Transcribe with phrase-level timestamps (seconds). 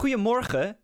[0.00, 0.76] Goedemorgen,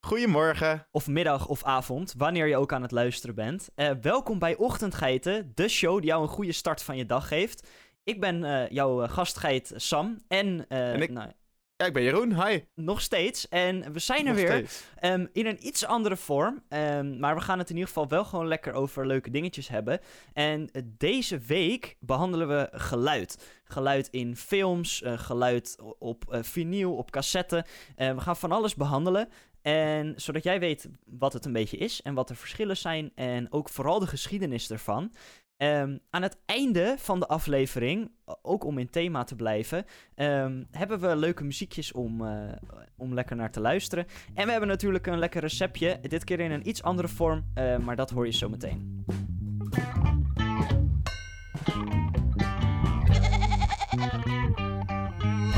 [0.00, 0.86] Goedemorgen.
[0.90, 3.68] of middag of avond, wanneer je ook aan het luisteren bent.
[3.74, 7.68] Eh, welkom bij Ochtendgeiten, de show die jou een goede start van je dag geeft.
[8.04, 11.30] Ik ben eh, jouw eh, gastgeit Sam en, En ik- nou,
[11.78, 12.44] Ja, ik ben Jeroen.
[12.44, 12.60] Hi.
[12.74, 13.48] nog steeds.
[13.48, 16.62] En we zijn er Nog weer ehm, in een iets andere vorm.
[16.68, 20.00] ehm, maar we gaan het in ieder geval wel gewoon lekker over leuke dingetjes hebben.
[20.32, 23.60] En eh, deze week behandelen we geluid.
[23.64, 27.64] Geluid in films, eh, geluid op eh, vinyl, op cassette.
[27.96, 29.28] We gaan van alles behandelen.
[29.62, 33.12] En zodat jij weet wat het een beetje is en wat de verschillen zijn.
[33.14, 35.12] En ook vooral de geschiedenis ervan.
[35.58, 38.10] Ehm, aan het einde van de aflevering,
[38.42, 39.84] ook om in thema te blijven,
[40.14, 42.52] ehm, hebben we leuke muziekjes om, eh,
[42.96, 44.06] om lekker naar te luisteren.
[44.34, 47.78] En we hebben natuurlijk een lekker receptje, dit keer in een iets andere vorm, eh,
[47.78, 49.04] maar dat hoor je zo meteen.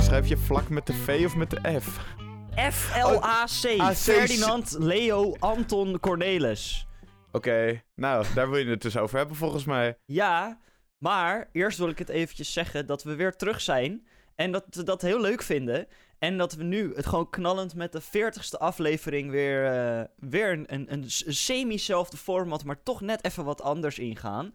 [0.01, 2.17] Schrijf je vlak met de V of met de F?
[2.71, 3.95] F-L-A-C, AC.
[3.95, 6.89] Ferdinand Leo Anton Cornelis.
[7.33, 9.99] Oké, nou, daar wil je het dus over hebben volgens mij.
[10.05, 10.61] Ja,
[10.99, 14.07] maar eerst wil ik het eventjes zeggen dat we weer terug zijn.
[14.35, 15.87] En dat we dat heel leuk vinden.
[16.19, 20.93] En dat we nu het gewoon knallend met de 40ste aflevering weer, eh, weer een,
[20.93, 24.55] een, semi-zelfde format, maar toch net even wat anders ingaan.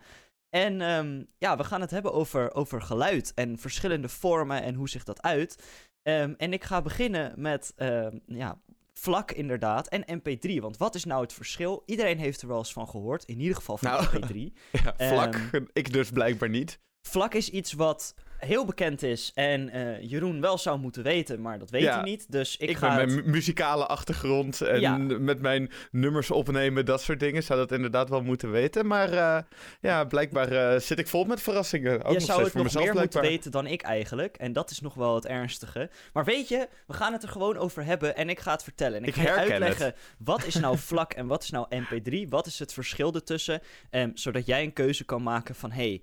[0.49, 4.89] En ehm, ja, we gaan het hebben over, over geluid en verschillende vormen en hoe
[4.89, 5.63] zich dat uit.
[6.01, 8.61] Ehm, en ik ga beginnen met ehm, ja,
[8.99, 10.55] vlak inderdaad en MP3.
[10.59, 11.83] Want wat is nou het verschil?
[11.85, 14.05] Iedereen heeft er wel eens van gehoord, in ieder geval van Nou.
[14.05, 14.35] MP3.
[14.83, 15.35] Ja, vlak.
[15.51, 15.63] Ehm.
[15.73, 16.79] Ik dus blijkbaar niet.
[17.07, 18.15] Vlak is iets wat
[18.45, 22.03] heel bekend is en eh, Jeroen wel zou moeten weten, maar dat weet Ja, hij
[22.03, 22.31] niet.
[22.31, 24.97] Dus ik, Ik, ga met mijn mu- muzikale achtergrond en Ja.
[24.97, 28.87] met mijn nummers opnemen, dat soort dingen, zou dat inderdaad wel moeten weten.
[28.87, 29.37] Maar eh,
[29.81, 32.03] ja, blijkbaar eh, zit ik vol met verrassingen.
[32.03, 34.35] Ook je nog zou het voor nog mezelf meer moeten weten dan ik eigenlijk.
[34.37, 35.89] En dat is nog wel het ernstige.
[36.13, 38.97] Maar weet je, we gaan het er gewoon over hebben en ik ga het vertellen.
[38.97, 42.29] En ik, Ik ga uitleggen wat is nou vlak en wat is nou MP3.
[42.29, 43.61] Wat is het verschil ertussen.
[43.89, 45.71] Ehm, zodat jij een keuze kan maken van...
[45.71, 46.01] Hey,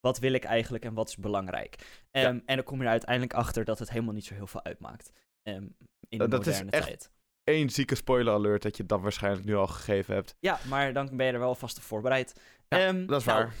[0.00, 1.74] wat wil ik eigenlijk en wat is belangrijk?
[2.10, 2.22] Ja.
[2.22, 4.64] Ehm, En dan kom je er uiteindelijk achter dat het helemaal niet zo heel veel
[4.64, 5.12] uitmaakt.
[5.42, 5.66] ehm,
[6.08, 7.10] in de dat is moderne echt- tijd.
[7.44, 10.36] Eén zieke spoiler alert dat je dat waarschijnlijk nu al gegeven hebt.
[10.40, 12.40] Ja, maar dan ben je er wel vast op voorbereid.
[12.68, 13.54] Ja, Ehm, dat is nou, waar.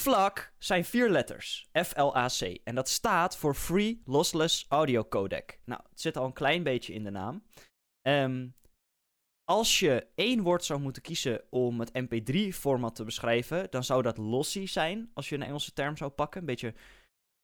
[0.00, 2.40] FLAC zijn vier letters, F-L-A-C.
[2.64, 5.58] En dat staat voor Free Lossless Audio Codec.
[5.64, 7.44] Nou, het zit al een klein beetje in de naam.
[8.02, 8.48] Ehm,
[9.44, 14.18] als je één woord zou moeten kiezen om het MP3-format te beschrijven, dan zou dat
[14.18, 16.40] lossy zijn, als je een Engelse term zou pakken.
[16.40, 16.74] Een beetje,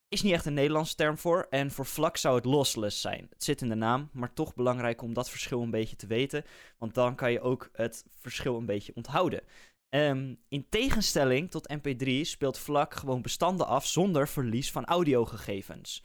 [0.07, 1.47] is niet echt een Nederlandse term voor.
[1.49, 3.27] En voor FLAC zou het lossless zijn.
[3.29, 6.43] Het zit in de naam, maar toch belangrijk om dat verschil een beetje te weten.
[6.77, 9.41] Want dan kan je ook het verschil een beetje onthouden.
[9.89, 16.03] Ehm, in tegenstelling tot MP3 speelt FLAC gewoon bestanden af zonder verlies van audiogegevens.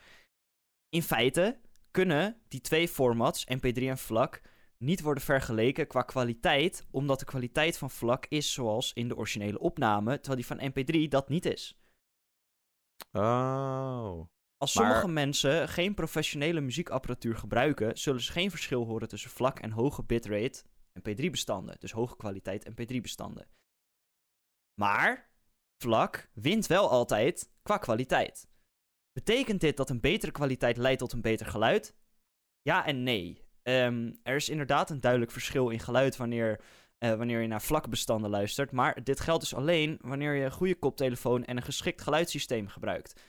[0.88, 1.58] In feite
[1.90, 4.42] kunnen die twee formats, MP3 en FLAC,
[4.78, 9.58] niet worden vergeleken qua kwaliteit, omdat de kwaliteit van FLAC is zoals in de originele
[9.58, 11.78] opname, terwijl die van MP3 dat niet is.
[13.12, 14.24] Oh.
[14.56, 19.58] Als Maar- sommige mensen geen professionele muziekapparatuur gebruiken, zullen ze geen verschil horen tussen vlak
[19.58, 20.64] en hoge bitrate
[20.98, 21.76] MP3-bestanden.
[21.78, 23.48] Dus hoge kwaliteit MP3-bestanden.
[24.80, 25.30] Maar
[25.82, 28.48] vlak wint wel altijd qua kwaliteit.
[29.12, 31.96] Betekent dit dat een betere kwaliteit leidt tot een beter geluid?
[32.62, 33.45] Ja en nee.
[33.66, 36.60] Ehm, er is inderdaad een duidelijk verschil in geluid wanneer,
[36.98, 38.72] eh, wanneer je naar vlakbestanden luistert.
[38.72, 43.20] Maar dit geldt dus alleen wanneer je een goede koptelefoon en een geschikt geluidssysteem gebruikt.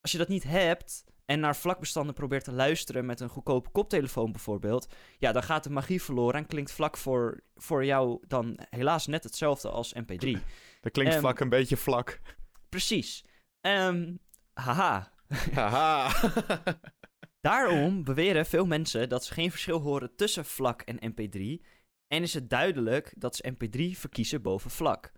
[0.00, 4.32] Als je dat niet hebt en naar vlakbestanden probeert te luisteren met een goedkope koptelefoon
[4.32, 9.06] bijvoorbeeld, ja, dan gaat de magie verloren en klinkt vlak voor, voor jou dan helaas
[9.06, 10.38] net hetzelfde als MP3.
[10.80, 11.20] Dat klinkt Ehm.
[11.20, 12.20] vlak een beetje vlak.
[12.68, 13.24] Precies.
[13.60, 14.14] Ehm,
[14.54, 15.12] haha.
[15.52, 16.10] Haha.
[17.44, 21.64] Daarom beweren veel mensen dat ze geen verschil horen tussen vlak en MP3.
[22.06, 25.12] En is het duidelijk dat ze MP3 verkiezen boven vlak.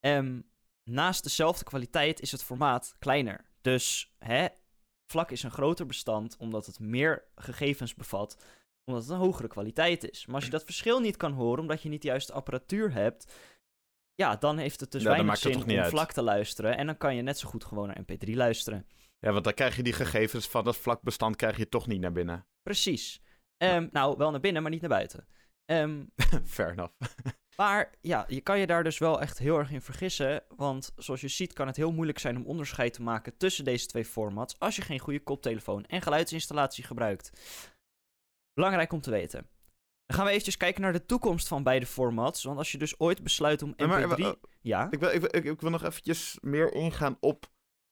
[0.00, 0.40] Ehm,
[0.90, 3.44] naast dezelfde kwaliteit is het formaat kleiner.
[3.60, 4.46] Dus hè,
[5.10, 8.44] vlak is een groter bestand omdat het meer gegevens bevat,
[8.84, 10.26] omdat het een hogere kwaliteit is.
[10.26, 13.32] Maar als je dat verschil niet kan horen omdat je niet de juiste apparatuur hebt,
[14.14, 15.90] ja, dan heeft het dus Ja, weinig zin om uit.
[15.90, 16.76] vlak te luisteren.
[16.76, 18.86] En dan kan je net zo goed gewoon naar MP3 luisteren.
[19.18, 22.12] Ja, want dan krijg je die gegevens van dat vlakbestand krijg je toch niet naar
[22.12, 22.46] binnen.
[22.62, 23.20] Precies.
[23.56, 25.26] Ehm, nou, wel naar binnen, maar niet naar buiten.
[25.64, 26.04] Ehm,
[26.54, 26.92] Fair enough.
[27.56, 30.42] maar ja, je kan je daar dus wel echt heel erg in vergissen.
[30.56, 33.86] Want zoals je ziet kan het heel moeilijk zijn om onderscheid te maken tussen deze
[33.86, 34.58] twee formats.
[34.58, 37.30] Als je geen goede koptelefoon en geluidsinstallatie gebruikt.
[38.52, 39.48] Belangrijk om te weten.
[40.06, 42.44] Dan gaan we eventjes kijken naar de toekomst van beide formats.
[42.44, 44.18] Want als je dus ooit besluit om Ja, maar, MP3...
[44.22, 47.46] eh, ja, Ik wil, ik, wil- ik, ik wil nog eventjes meer ingaan op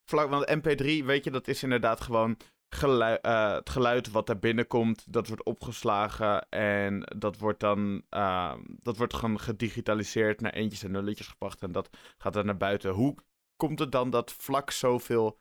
[0.04, 0.30] vlak.
[0.30, 2.36] Want MP3, weet je, dat is inderdaad gewoon
[2.74, 8.54] gelui- eh, het geluid wat er binnenkomt, dat wordt opgeslagen en dat wordt dan uh,
[8.66, 12.90] dat wordt gewoon gedigitaliseerd naar eentjes en nulletjes gebracht en dat gaat dan naar buiten.
[12.90, 13.14] Hoe
[13.56, 15.38] komt het dan dat vlak zoveel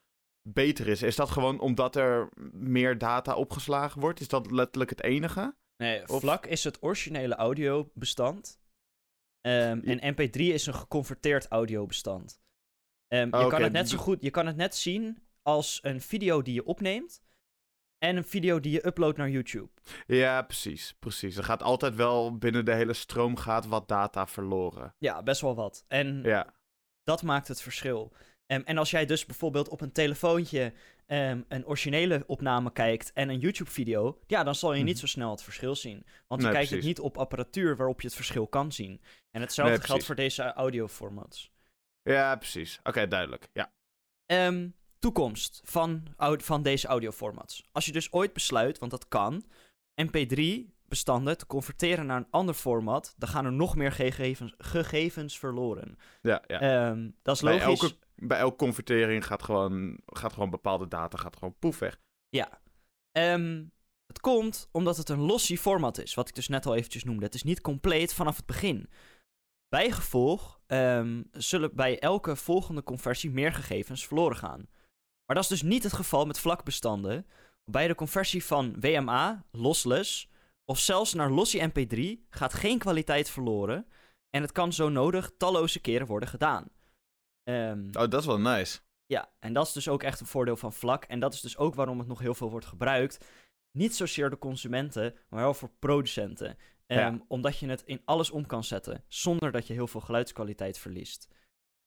[0.50, 1.02] beter is?
[1.02, 4.20] Is dat gewoon omdat er meer data opgeslagen wordt?
[4.20, 5.56] Is dat letterlijk het enige?
[5.78, 6.20] Nee, of...
[6.20, 8.62] vlak is het originele audiobestand.
[9.48, 12.43] Um, en MP3 is een geconverteerd audiobestand.
[13.14, 16.02] Um, je, oh, kan het net zo goed, je kan het net zien als een
[16.02, 17.22] video die je opneemt
[17.98, 19.70] en een video die je uploadt naar YouTube.
[20.08, 21.38] Ja, precies, precies.
[21.38, 24.96] Er gaat altijd wel binnen de hele stroom gaat wat data verloren.
[24.98, 25.86] Ja, best wel wat.
[25.88, 26.54] En ja.
[27.04, 28.14] dat maakt het verschil.
[28.48, 30.74] Um, en als jij dus bijvoorbeeld op een telefoontje
[31.08, 35.02] um, een originele opname kijkt en een YouTube-video, ja, dan zal je niet mhm.
[35.02, 36.06] zo snel het verschil zien.
[36.28, 39.02] Want je kijkt het niet op apparatuur waarop je het verschil kan zien.
[39.32, 41.53] En hetzelfde geldt voor deze audioformats.
[42.04, 42.80] Ja, precies.
[42.84, 43.50] Oké, duidelijk.
[43.54, 43.74] Ja.
[44.26, 46.08] Um, toekomst van,
[46.38, 47.64] van deze audioformats.
[47.72, 49.44] Als je dus ooit besluit, want dat kan,
[50.02, 55.98] MP3-bestanden te converteren naar een ander format, dan gaan er nog meer gegevens, gegevens verloren.
[56.22, 56.90] Ja, ja.
[56.90, 57.64] Um, dat is logisch.
[57.64, 62.00] Bij elke, bij elke convertering gaat gewoon, gaat gewoon bepaalde data gaat gewoon poef weg.
[62.30, 62.62] Ja.
[63.12, 63.72] Um,
[64.08, 67.26] het komt omdat het een lossy format is, wat ik dus net al eventjes noemde.
[67.26, 68.90] Het is niet compleet vanaf het begin.
[69.74, 74.68] Bijgevolg um, zullen bij elke volgende conversie meer gegevens verloren gaan.
[75.26, 77.28] Maar dat is dus niet het geval met vlakbestanden.
[77.66, 80.30] Bij de conversie van WMA, lossless,
[80.66, 83.88] of zelfs naar lossy MP3 gaat geen kwaliteit verloren.
[84.30, 86.70] En het kan zo nodig talloze keren worden gedaan.
[87.44, 88.80] Um, oh, dat is wel nice.
[89.06, 91.04] Ja, en dat is dus ook echt een voordeel van vlak.
[91.04, 93.26] En dat is dus ook waarom het nog heel veel wordt gebruikt.
[93.72, 96.58] Niet zozeer door consumenten, maar wel voor producenten.
[96.98, 100.78] Um, Omdat je het in alles om kan zetten, zonder dat je heel veel geluidskwaliteit
[100.78, 101.28] verliest.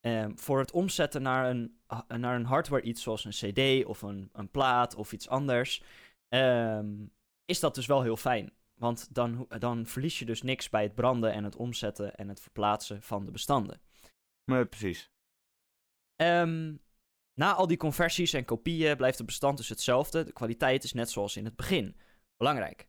[0.00, 4.30] Um, voor het omzetten naar een, naar een hardware iets zoals een CD of een,
[4.32, 5.82] een plaat of iets anders,
[6.28, 7.12] um,
[7.44, 8.52] is dat dus wel heel fijn.
[8.74, 12.40] Want dan, dan verlies je dus niks bij het branden en het omzetten en het
[12.40, 13.80] verplaatsen van de bestanden.
[14.44, 15.10] Nee, precies.
[16.16, 16.80] Um,
[17.34, 20.24] na al die conversies en kopieën blijft het bestand dus hetzelfde.
[20.24, 21.96] De kwaliteit is net zoals in het begin.
[22.36, 22.88] Belangrijk.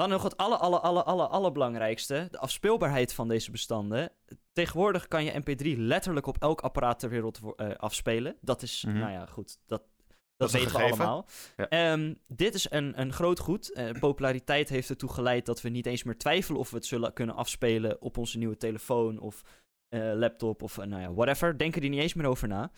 [0.00, 2.28] Dan nog het alle, alle, alle, alle, allerbelangrijkste.
[2.30, 4.12] De afspeelbaarheid van deze bestanden.
[4.52, 8.36] Tegenwoordig kan je MP3 letterlijk op elk apparaat ter wereld uh, afspelen.
[8.40, 9.00] Dat is, mm -hmm.
[9.00, 9.58] nou ja, goed.
[9.66, 11.26] Dat, dat, dat weten we allemaal.
[11.56, 11.92] Ja.
[11.92, 13.70] Um, dit is een, een groot goed.
[13.74, 17.12] Uh, populariteit heeft ertoe geleid dat we niet eens meer twijfelen of we het zullen
[17.12, 19.42] kunnen afspelen op onze nieuwe telefoon of
[19.90, 21.58] uh, laptop of nou ja, whatever.
[21.58, 22.70] Denken er niet eens meer over na.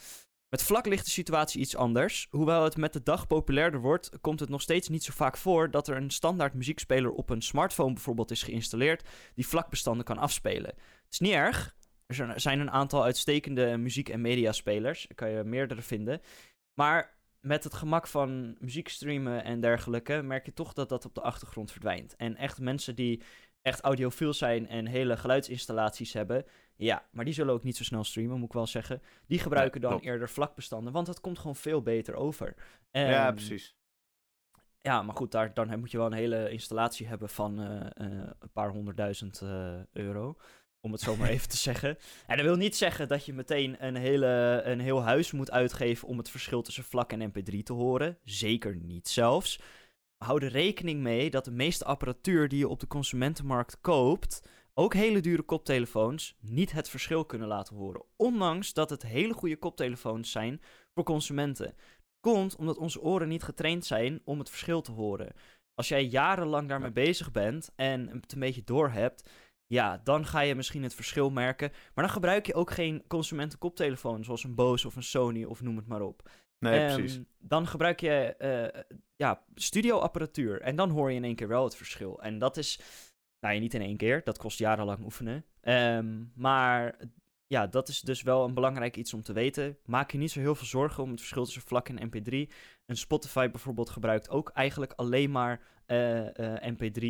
[0.53, 2.27] Met vlak ligt de situatie iets anders.
[2.31, 5.71] Hoewel het met de dag populairder wordt, komt het nog steeds niet zo vaak voor
[5.71, 10.71] dat er een standaard muziekspeler op een smartphone bijvoorbeeld is geïnstalleerd die vlakbestanden kan afspelen.
[10.71, 11.77] Het is niet erg.
[12.07, 15.07] Er zijn een aantal uitstekende muziek- en mediaspelers.
[15.15, 16.21] Kan je meerdere vinden.
[16.75, 21.15] Maar met het gemak van muziek streamen en dergelijke, merk je toch dat dat op
[21.15, 22.17] de achtergrond verdwijnt.
[22.17, 23.23] En echt mensen die
[23.63, 26.45] echt audiofiel zijn en hele geluidsinstallaties hebben,
[26.83, 29.03] ja, maar die zullen ook niet zo snel streamen, moet ik wel zeggen.
[29.27, 32.55] Die gebruiken dan eerder vlakbestanden, want dat komt gewoon veel beter over.
[32.91, 33.77] ja, ehm, precies.
[34.81, 37.87] Ja, maar goed, daar, dan moet je wel een hele installatie hebben van uh, uh,
[38.39, 40.37] een paar honderdduizend uh, euro.
[40.81, 41.99] Om het zo maar even te zeggen.
[42.27, 46.09] En dat wil niet zeggen dat je meteen een, hele, een heel huis moet uitgeven
[46.09, 48.19] om het verschil tussen vlak en MP3 te horen.
[48.25, 49.61] Zeker niet zelfs.
[50.17, 54.43] hou er rekening mee dat de meeste apparatuur die je op de consumentenmarkt koopt
[54.75, 58.05] ook hele dure koptelefoons niet het verschil kunnen laten horen.
[58.17, 60.61] Ondanks dat het hele goede koptelefoons zijn
[60.95, 61.75] voor consumenten.
[62.21, 65.33] Komt omdat onze oren niet getraind zijn om het verschil te horen.
[65.75, 69.31] Als jij jarenlang daarmee bezig bent en het een beetje door hebt,
[69.67, 71.71] ja, dan ga je misschien het verschil merken.
[71.95, 75.77] Maar dan gebruik je ook geen consumentenkoptelefoon zoals een Bose of een Sony of noem
[75.77, 76.31] het maar op.
[76.59, 77.21] Nee, um, precies.
[77.39, 78.83] Dan gebruik je uh,
[79.17, 82.21] ja, studioapparatuur en dan hoor je in één keer wel het verschil.
[82.21, 82.81] En dat is
[83.43, 84.21] nou, niet in één keer.
[84.25, 85.45] Dat kost jarenlang oefenen.
[85.63, 86.97] Um, maar
[87.47, 89.79] ja, dat is dus wel een belangrijk iets om te weten.
[89.85, 92.53] Maak je niet zo heel veel zorgen om het verschil tussen vlak en MP3.
[92.87, 97.03] Een Spotify bijvoorbeeld gebruikt ook eigenlijk alleen maar uh, uh, MP3.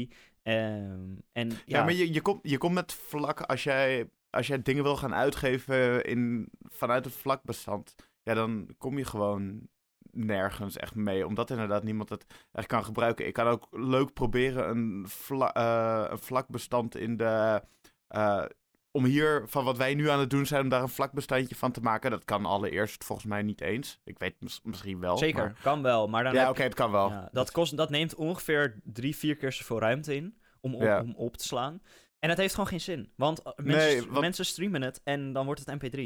[0.43, 1.57] Um, en, ja.
[1.67, 4.97] ja, maar je, je, komt, je komt met vlak als jij, als jij dingen wil
[4.97, 7.95] gaan uitgeven in, vanuit het vlakbestand.
[8.23, 9.69] Ja, dan kom je gewoon
[10.13, 11.27] nergens echt mee.
[11.27, 13.27] Omdat inderdaad niemand het echt kan gebruiken.
[13.27, 17.63] Ik kan ook leuk proberen een, vla uh, een vlakbestand in de.
[18.11, 18.45] Uh,
[18.91, 21.73] om hier van wat wij nu aan het doen zijn, om daar een vlakbestandje van
[21.73, 22.11] te maken.
[22.11, 24.01] Dat kan allereerst volgens mij niet eens.
[24.05, 25.19] Ik weet mis misschien wel.
[25.19, 25.59] Zeker, maar...
[25.63, 26.09] kan wel.
[26.09, 27.09] Maar dan ja, oké, okay, het kan wel.
[27.09, 31.01] Ja, dat, kost, dat neemt ongeveer drie, vier keer zoveel ruimte in om op, ja.
[31.01, 31.83] om op te slaan.
[32.19, 33.13] En het heeft gewoon geen zin.
[33.17, 34.21] Want mensen, nee, want...
[34.21, 36.01] mensen streamen het en dan wordt het MP3.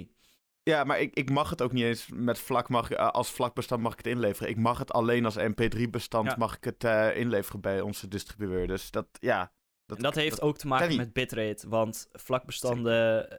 [0.70, 3.82] Ja, maar ik, ik mag het ook niet eens met vlak mag, eh, als vlakbestand
[3.82, 4.50] mag ik het inleveren.
[4.50, 6.34] Ik mag het alleen als mp3-bestand Ja.
[6.38, 8.66] mag ik het eh, inleveren bij onze distribueur.
[8.66, 9.52] Dus dat, ja.
[9.86, 13.30] En dat heeft ook te maken met bitrate, want vlakbestanden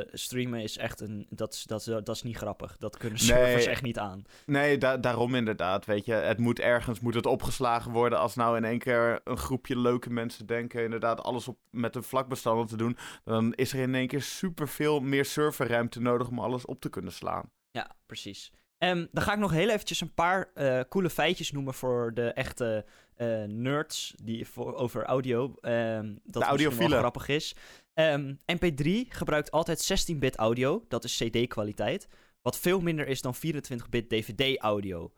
[0.00, 1.26] eh, streamen is echt een...
[1.30, 2.76] Dat is, dat, is, dat is niet grappig.
[2.76, 3.26] Dat kunnen Nee.
[3.26, 4.22] servers echt niet aan.
[4.46, 6.12] Nee, da- daarom inderdaad, weet je.
[6.12, 8.18] Het moet ergens moet het opgeslagen worden.
[8.18, 10.84] Als nou in één keer een groepje leuke mensen denken...
[10.84, 12.96] inderdaad alles op, met een vlakbestanden te doen...
[13.24, 16.28] dan is er in één keer superveel meer serverruimte nodig...
[16.28, 17.50] om alles op te kunnen slaan.
[17.70, 18.52] Ja, precies.
[18.78, 22.32] Ehm, dan ga ik nog heel eventjes een paar eh, coole feitjes noemen voor de
[22.32, 25.54] echte eh, nerds die voor, over audio.
[25.60, 26.98] ehm, dat wel audiofielen.
[26.98, 27.54] grappig is.
[27.94, 32.08] Ehm, MP3 gebruikt altijd 16-bit audio, dat is CD-kwaliteit.
[32.42, 35.12] Wat veel minder is dan 24-bit DVD-audio.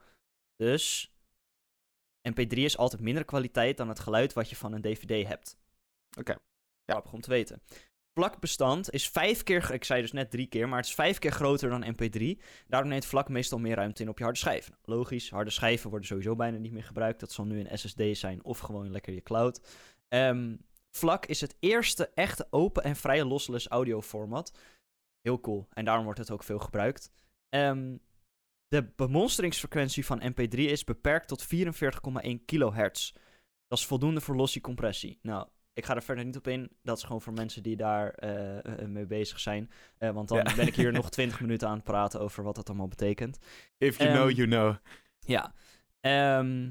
[0.56, 1.14] Dus
[2.30, 5.58] MP3 is altijd minder kwaliteit dan het geluid wat je van een DVD hebt.
[6.18, 6.36] Oké.
[6.86, 7.62] Grappig om te weten.
[8.14, 11.32] Vlakbestand is vijf keer, ik zei dus net drie keer, maar het is vijf keer
[11.32, 12.42] groter dan MP3.
[12.66, 14.68] Daarom neemt vlak meestal meer ruimte in op je harde schijf.
[14.68, 17.20] Nou, Logisch, harde schijven worden sowieso bijna niet meer gebruikt.
[17.20, 19.60] Dat zal nu een SSD zijn of gewoon lekker je cloud.
[20.08, 20.56] Ehm,
[20.90, 24.58] vlak is het eerste echte open en vrije lossless audioformat.
[25.20, 25.68] Heel cool.
[25.70, 27.12] En daarom wordt het ook veel gebruikt.
[27.48, 27.96] Ehm,
[28.68, 33.12] de bemonsteringsfrequentie van MP3 is beperkt tot 44,1 kilohertz.
[33.66, 35.18] Dat is voldoende voor lossie compressie.
[35.22, 35.48] Nou,
[35.80, 36.70] ik ga er verder niet op in.
[36.82, 39.70] Dat is gewoon voor mensen die daar eh, eh, mee bezig zijn.
[39.98, 40.54] Eh, want dan Ja.
[40.56, 43.38] ben ik hier nog 20 minuten aan het praten over wat dat allemaal betekent.
[43.78, 44.74] If you Ehm, know, you know.
[45.20, 45.54] Ja.
[46.00, 46.70] Ehm,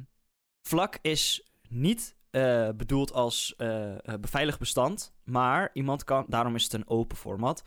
[0.62, 2.18] vlak is niet
[2.76, 3.56] bedoeld als
[4.20, 7.64] beveiligd bestand, maar iemand kan, daarom is het een open format.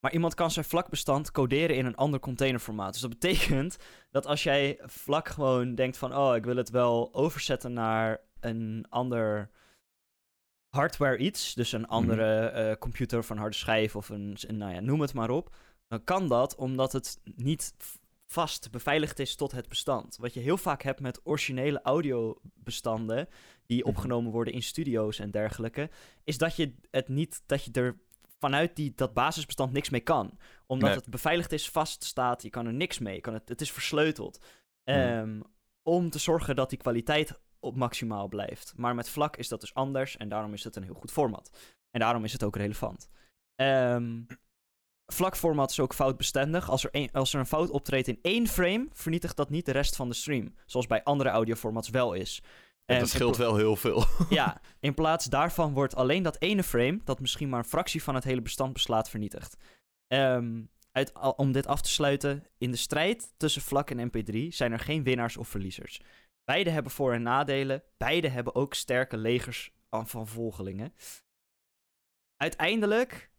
[0.00, 2.92] Maar iemand kan zijn vlakbestand coderen in een ander containerformaat.
[2.92, 3.76] Dus dat betekent
[4.10, 8.84] dat als jij vlak gewoon denkt van, oh, ik wil het wel overzetten naar een
[8.88, 9.50] ander
[10.70, 14.80] hardware iets, dus een andere eh, computer een harde schijf of een, een- nou ja,
[14.80, 15.56] noem het maar op,
[15.88, 17.74] dan kan dat omdat het niet
[18.26, 20.16] vast beveiligd is tot het bestand.
[20.16, 23.28] Wat je heel vaak hebt met originele audiobestanden
[23.66, 23.88] die Mhm.
[23.88, 25.90] opgenomen worden in studio's en dergelijke,
[26.24, 27.98] is dat je het niet dat je er
[28.38, 30.38] vanuit die, dat basisbestand niks mee kan.
[30.66, 30.98] Omdat Nee.
[30.98, 33.20] het beveiligd is, vaststaat, je kan er niks mee.
[33.20, 34.38] Kan het, het is versleuteld.
[34.84, 34.96] Mhm.
[34.98, 35.40] Ehm,
[35.82, 38.72] om te zorgen dat die kwaliteit op maximaal blijft.
[38.76, 41.50] Maar met vlak is dat dus anders en daarom is het een heel goed format.
[41.90, 43.08] En daarom is het ook relevant.
[43.54, 44.22] Ehm
[45.12, 46.70] vlakformat is ook foutbestendig.
[46.70, 49.72] Als er, een, als er een fout optreedt in één frame, vernietigt dat niet de
[49.72, 50.54] rest van de stream.
[50.66, 52.42] Zoals bij andere audioformats wel is.
[52.84, 54.04] En dat scheelt wel heel veel.
[54.30, 58.14] ja, in plaats daarvan wordt alleen dat ene frame, dat misschien maar een fractie van
[58.14, 59.56] het hele bestand beslaat, vernietigd.
[60.06, 60.62] Ehm,
[60.92, 64.78] uit, om dit af te sluiten, in de strijd tussen vlak en MP3 zijn er
[64.78, 66.00] geen winnaars of verliezers.
[66.44, 70.94] Beide hebben voor- en nadelen, beide hebben ook sterke legers aan- van volgelingen.
[72.36, 73.30] Uiteindelijk,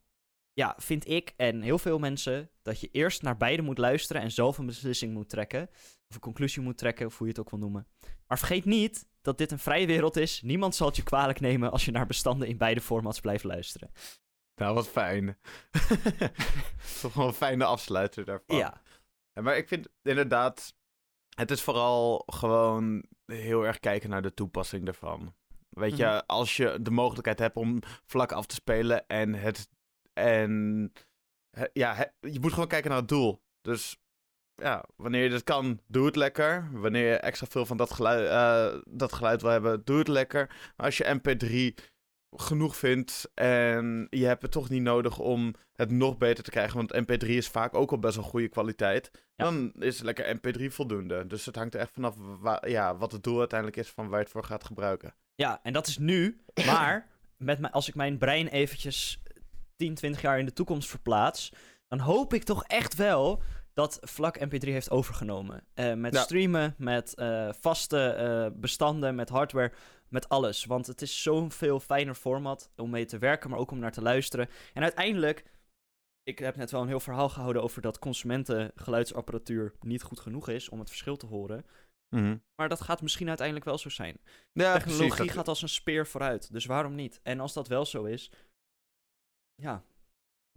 [0.53, 4.31] ja, vind ik en heel veel mensen dat je eerst naar beide moet luisteren en
[4.31, 5.69] zelf een beslissing moet trekken.
[6.07, 7.87] Of een conclusie moet trekken, of hoe je het ook wil noemen.
[8.27, 10.41] Maar vergeet niet dat dit een vrije wereld is.
[10.41, 13.91] Niemand zal het je kwalijk nemen als je naar bestanden in beide formats blijft luisteren.
[14.55, 15.37] nou, wat fijn.
[17.01, 18.57] Toch wel een fijne afsluiter daarvan.
[18.57, 18.81] Ja,
[19.33, 20.75] Ja, maar ik vind inderdaad,
[21.35, 25.33] het is vooral gewoon heel erg kijken naar de toepassing daarvan.
[25.69, 26.21] Weet je, Mhm.
[26.25, 29.69] als je de mogelijkheid hebt om vlak af te spelen en het.
[30.13, 30.91] En.
[31.73, 33.41] ja, je moet gewoon kijken naar het doel.
[33.61, 33.97] Dus
[34.55, 36.69] ja, wanneer je dat kan, doe het lekker.
[36.71, 40.47] Wanneer je extra veel van dat geluid, eh, dat geluid wil hebben, doe het lekker.
[40.47, 41.75] Maar als je MP3
[42.35, 46.77] genoeg vindt en je hebt het toch niet nodig om het nog beter te krijgen,
[46.77, 49.43] want MP3 is vaak ook al best wel goede kwaliteit, Ja.
[49.43, 51.27] dan is lekker MP3 voldoende.
[51.27, 54.17] Dus het hangt er echt vanaf wa- ja, wat het doel uiteindelijk is van waar
[54.17, 55.13] je het voor gaat gebruiken.
[55.35, 56.41] ja, en dat is nu.
[56.65, 57.07] Maar
[57.37, 59.23] met mijn- als ik mijn brein eventjes
[59.75, 61.53] 10, 20 jaar in de toekomst verplaats,
[61.87, 63.41] dan hoop ik toch echt wel
[63.73, 65.63] dat Vlak MP3 heeft overgenomen.
[65.73, 66.21] Eh, met Ja.
[66.21, 69.71] streamen, met eh, vaste eh, bestanden, met hardware,
[70.09, 70.65] met alles.
[70.65, 73.91] Want het is zo'n veel fijner format om mee te werken, maar ook om naar
[73.91, 74.49] te luisteren.
[74.73, 75.43] En uiteindelijk,
[76.23, 80.69] ik heb net wel een heel verhaal gehouden over dat consumentengeluidsapparatuur niet goed genoeg is
[80.69, 81.65] om het verschil te horen.
[82.55, 84.17] Maar dat gaat misschien uiteindelijk wel zo zijn.
[84.51, 87.19] Ja, Technologie precies, dat- gaat als een speer vooruit, dus waarom niet?
[87.23, 88.31] En als dat wel zo is,
[89.55, 89.83] ja,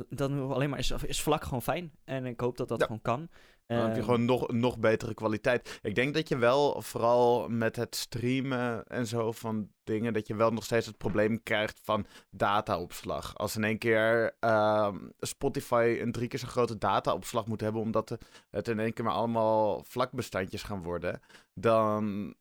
[0.09, 1.93] dan alleen maar is, is vlak gewoon fijn.
[2.05, 2.85] En ik hoop dat dat Ja.
[2.87, 3.29] gewoon kan.
[3.67, 5.79] Dan heb je Ehm, gewoon nog, nog betere kwaliteit.
[5.83, 10.35] Ik denk dat je wel, vooral met het streamen en zo van dingen, dat je
[10.35, 13.35] wel nog steeds het probleem krijgt van dataopslag.
[13.37, 18.19] Als in één keer ehm, Spotify een drie keer zo grote dataopslag moet hebben, omdat
[18.51, 21.21] het in één keer maar allemaal vlakbestandjes gaan worden,
[21.55, 22.35] dan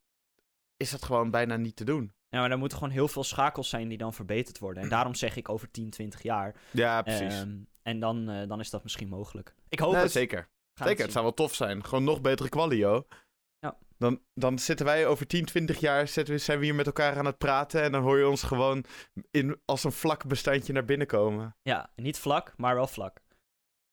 [0.78, 2.12] is dat gewoon bijna niet te doen.
[2.34, 4.84] Ja, maar er moeten gewoon heel veel schakels zijn die dan verbeterd worden.
[4.84, 6.56] En daarom zeg ik over 10, 20 jaar.
[6.72, 7.34] Ja, precies.
[7.34, 9.56] Ehm, En dan, eh, dan is dat misschien mogelijk.
[9.70, 10.12] Ik hoop Nee, het.
[10.12, 10.50] zeker.
[10.74, 11.86] Zeker, het zou wel tof zijn.
[11.86, 13.08] Gewoon nog betere qualio.
[13.60, 13.78] Ja.
[13.98, 17.18] Dan, dan zitten wij over 10, 20 jaar zitten we, zijn we hier met elkaar
[17.18, 17.82] aan het praten.
[17.82, 18.86] En dan hoor je ons gewoon
[19.32, 21.56] in, als een vlak bestandje naar binnen komen.
[21.62, 23.20] Ja, niet vlak, maar wel vlak.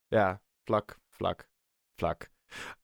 [0.07, 1.49] Ja, vlak, vlak,
[2.01, 2.31] vlak.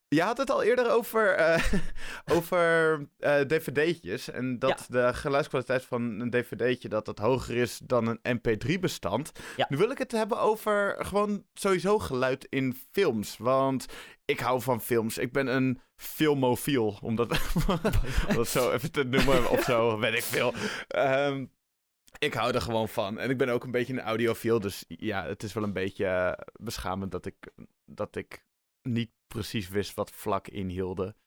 [0.09, 1.73] Je had het al eerder over, eh,
[2.37, 4.31] over eh, dvd'tjes.
[4.31, 9.33] En dat de geluidskwaliteit van een dvd'tje dat dat hoger is dan een mp3-bestand.
[9.57, 9.67] Ja.
[9.69, 13.37] Nu wil ik het hebben over gewoon sowieso geluid in films.
[13.39, 13.87] Want
[14.25, 15.19] ik hou van films.
[15.19, 17.31] Ik ben een filmofiel, om dat,
[18.29, 20.55] om dat zo even te noemen of zo, weet ik veel.
[20.89, 21.47] Ehm,
[22.19, 23.19] ik hou er gewoon van.
[23.19, 24.61] En ik ben ook een beetje een audiofiel.
[24.61, 27.37] Dus ja, het is wel een beetje eh, beschamend dat ik,
[27.85, 28.46] dat ik
[28.87, 30.49] niet precies wist wat vlak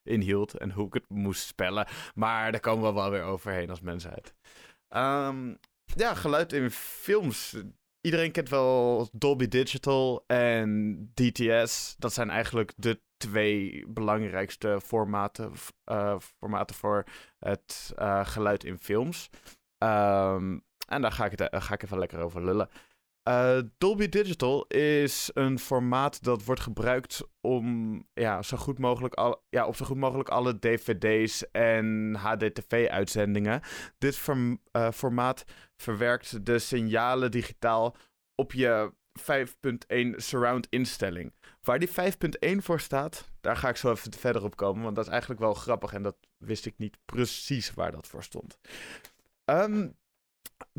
[0.03, 1.87] inhield en hoe ik het moest spellen.
[2.15, 4.33] Maar daar komen we wel weer overheen als mensheid.
[4.87, 5.53] Ehm,
[5.95, 7.55] ja, geluid in films.
[8.01, 11.95] Iedereen kent wel Dolby Digital en DTS.
[11.97, 15.51] Dat zijn eigenlijk de twee belangrijkste formaten,
[15.83, 17.03] eh, formaten voor
[17.39, 19.29] het eh, geluid in films.
[19.77, 22.69] Ehm, en daar ga ik, het, eh, ga ik even lekker over lullen.
[23.29, 29.43] Eh, Dolby Digital is een formaat dat wordt gebruikt om ja, zo goed mogelijk al,
[29.49, 33.61] ja, op zo goed mogelijk alle dvd's en HDTV-uitzendingen.
[33.97, 34.27] Dit
[34.71, 35.43] eh, formaat
[35.75, 37.95] verwerkt de signalen digitaal
[38.35, 41.33] op je 5.1 surround instelling.
[41.61, 45.05] Waar die 5.1 voor staat, daar ga ik zo even verder op komen, want dat
[45.05, 48.59] is eigenlijk wel grappig en dat wist ik niet precies waar dat voor stond.
[49.45, 49.87] Ehm,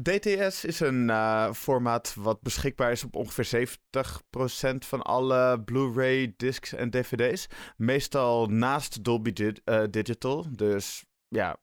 [0.02, 6.72] DTS is een eh, formaat wat beschikbaar is op ongeveer 70% van alle Blu-ray discs
[6.72, 7.46] en DVD's.
[7.76, 9.32] Meestal naast Dolby
[9.64, 10.46] eh, Digital.
[10.56, 11.60] Dus ja,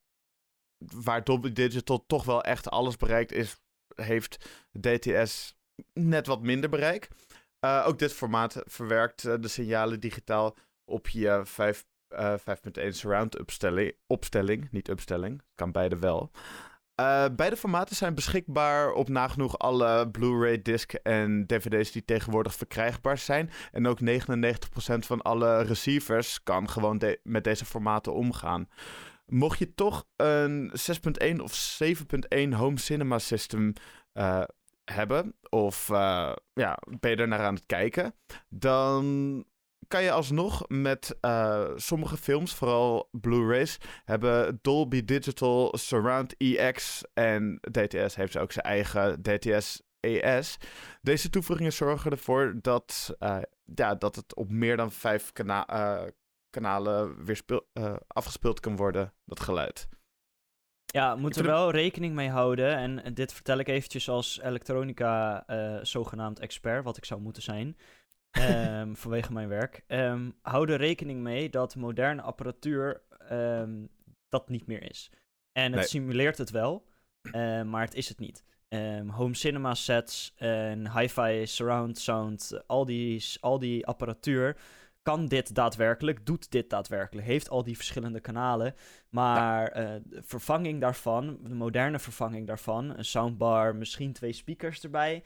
[0.78, 3.62] waar Dolby Digital toch wel echt alles bereikt is,
[3.96, 5.58] heeft DTS
[5.94, 7.10] net wat minder bereik.
[7.60, 10.56] Eh, ook dit formaat verwerkt de signalen digitaal
[10.86, 16.32] op je 5, eh, 5.1 surround opstelling, opstelling, niet opstelling, kan beide wel.
[16.98, 23.18] Eh, beide formaten zijn beschikbaar op nagenoeg alle Blu-ray disc en DVD's die tegenwoordig verkrijgbaar
[23.18, 23.50] zijn.
[23.72, 28.70] En ook 99% van alle receivers kan gewoon met deze formaten omgaan.
[29.25, 30.72] Mocht je toch een
[31.33, 33.74] 6.1 of 7.1 home cinema system
[34.14, 34.44] eh,
[34.86, 38.14] hebben, of eh, ja, ben je er naar aan het kijken,
[38.50, 39.46] dan
[39.87, 47.59] kan je alsnog met eh, sommige films, vooral Blu-rays, hebben Dolby Digital Surround EX en
[47.72, 50.57] DTS heeft ook zijn eigen DTS ES.
[51.01, 53.37] Deze toevoegingen zorgen ervoor dat, eh,
[53.75, 56.07] ja, dat het op meer dan vijf kana- eh,
[56.50, 57.68] kanalen weer speel-
[58.07, 59.87] afgespeeld kan worden, dat geluid.
[60.85, 62.75] Ja, we moeten er wel rekening mee houden.
[62.77, 65.44] En dit vertel ik eventjes als elektronica
[65.81, 67.77] zogenaamd expert, wat ik zou moeten zijn.
[68.31, 69.83] Ehm, vanwege mijn werk.
[69.87, 73.85] Ehm, hou er rekening mee dat moderne apparatuur ehm,
[74.29, 75.11] dat niet meer is.
[75.51, 75.83] En het Nee.
[75.90, 76.85] simuleert het wel,
[77.22, 78.46] eh, maar het is het niet.
[79.07, 84.57] Home cinema sets en hi-fi surround sound, al die, al die apparatuur
[85.01, 88.74] kan dit daadwerkelijk, doet dit daadwerkelijk, heeft al die verschillende kanalen.
[89.09, 95.24] Maar eh, de vervanging daarvan, de moderne vervanging daarvan, een soundbar, misschien twee speakers erbij.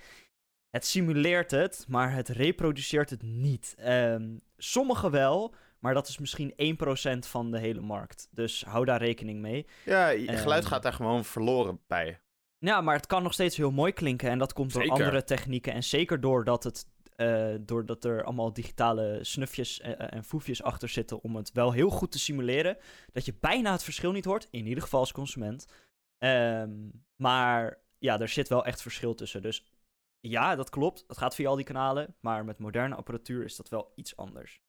[0.72, 3.76] Het simuleert het, maar het reproduceert het niet.
[3.78, 8.28] Ehm sommige wel, maar dat is misschien 1% van de hele markt.
[8.32, 9.66] Dus hou daar rekening mee.
[9.86, 10.38] Ja, je Ehm.
[10.38, 12.20] geluid gaat daar gewoon verloren bij.
[12.58, 14.30] Ja, maar het kan nog steeds heel mooi klinken.
[14.30, 15.74] En dat komt door andere technieken.
[15.74, 21.22] En zeker doordat, het, eh, doordat er allemaal digitale snufjes en, en foefjes achter zitten.
[21.24, 22.78] om het wel heel goed te simuleren.
[23.12, 24.48] Dat je bijna het verschil niet hoort.
[24.52, 25.66] In ieder geval als consument.
[26.18, 26.72] Ehm,
[27.16, 29.42] maar ja, er zit wel echt verschil tussen.
[29.42, 29.64] Dus
[30.22, 31.04] ja, dat klopt.
[31.08, 32.16] Het gaat via al die kanalen.
[32.20, 34.62] Maar met moderne apparatuur is dat wel iets anders.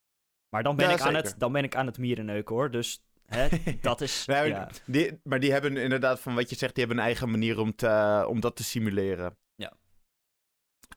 [0.48, 2.70] Maar dan ben, Ja, ik, aan het, dan ben ik aan het mierenneuken hoor.
[2.70, 3.48] Dus hè,
[3.80, 4.24] dat is.
[4.24, 4.70] Ja.
[4.86, 7.74] die, maar die hebben inderdaad, van wat je zegt, die hebben een eigen manier om,
[7.74, 9.36] te, om dat te simuleren.
[9.54, 9.72] Ja.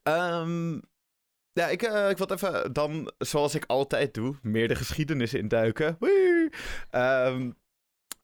[0.04, 0.80] Ehm,
[1.52, 5.96] ja, ik, eh, ik wil even dan, zoals ik altijd doe, meer de geschiedenis induiken.
[6.00, 6.50] Wee!
[6.90, 7.52] Ehm,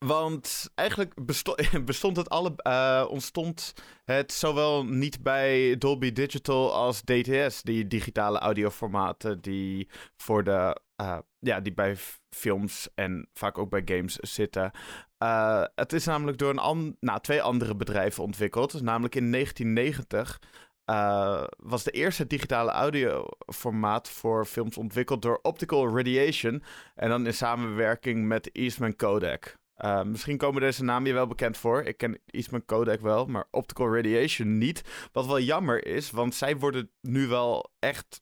[0.05, 7.01] want eigenlijk besto bestond het alle, eh, ontstond het zowel niet bij Dolby Digital als
[7.01, 11.95] DTS, die digitale audioformaten die voor de eh, ja, die bij
[12.29, 14.71] films en vaak ook bij games zitten.
[15.17, 18.81] Eh, het is namelijk door een nou, twee andere bedrijven ontwikkeld.
[18.81, 20.39] Namelijk in 1990
[20.85, 26.63] eh, was de eerste digitale audioformaat voor films ontwikkeld door Optical Radiation.
[26.95, 29.59] En dan in samenwerking met Eastman Kodak.
[29.85, 31.81] Uh, misschien komen deze namen je wel bekend voor.
[31.83, 35.09] Ik ken Eastman Kodak wel, maar Optical Radiation niet.
[35.11, 38.21] Wat wel jammer is, want zij worden nu wel echt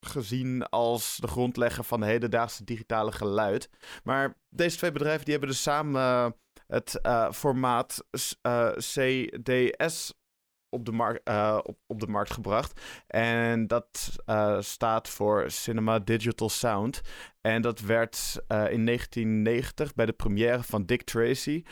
[0.00, 3.70] gezien als de grondlegger van de hedendaagse digitale geluid.
[4.04, 6.34] Maar deze twee bedrijven die hebben dus samen
[6.66, 8.04] het uh, formaat
[8.76, 10.14] CDS
[10.68, 11.28] op de, markt,
[11.66, 12.80] op, op de markt gebracht.
[13.06, 14.16] En dat
[14.60, 17.00] staat voor Cinema Digital Sound.
[17.40, 21.62] En dat werd in 1990 bij de première van Dick Tracy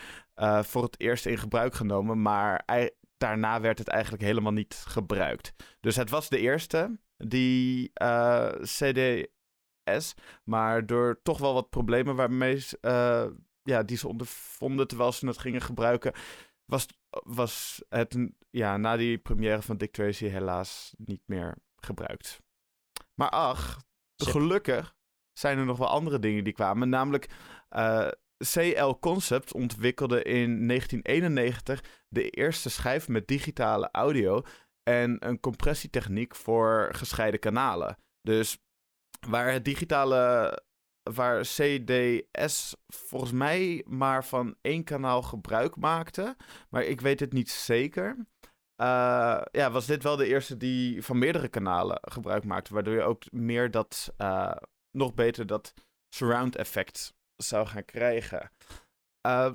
[0.63, 2.23] voor het eerst in gebruik genomen.
[2.23, 2.65] Maar
[3.17, 5.53] daarna werd het eigenlijk helemaal niet gebruikt.
[5.81, 7.93] Dus het was de eerste die
[8.63, 10.15] CDS.
[10.45, 12.65] Maar door toch wel wat problemen waarmee
[13.63, 16.13] ja, die ze ondervonden terwijl ze het gingen gebruiken,
[16.65, 22.41] was, was het ja, na die première van Dick Tracy helaas niet meer gebruikt.
[23.15, 23.83] Maar ach,
[24.17, 24.97] gelukkig
[25.39, 26.89] zijn er nog wel andere dingen die kwamen.
[26.89, 27.29] Namelijk,
[27.69, 28.09] eh,
[28.53, 34.43] CL Concept ontwikkelde in 1991 de eerste schijf met digitale audio
[34.83, 37.99] en een compressietechniek voor gescheiden kanalen.
[38.23, 38.59] Dus
[39.29, 40.63] waar het digitale
[41.15, 46.37] waar CDS volgens mij maar van één kanaal gebruik maakte.
[46.71, 48.17] Maar ik weet het niet zeker.
[48.83, 52.75] Uh, ja, was dit wel de eerste die van meerdere kanalen gebruik maakte.
[52.75, 54.53] Waardoor je ook meer dat, uh,
[54.91, 55.75] nog beter dat
[56.15, 58.51] surround effect zou gaan krijgen.
[59.27, 59.53] Uh,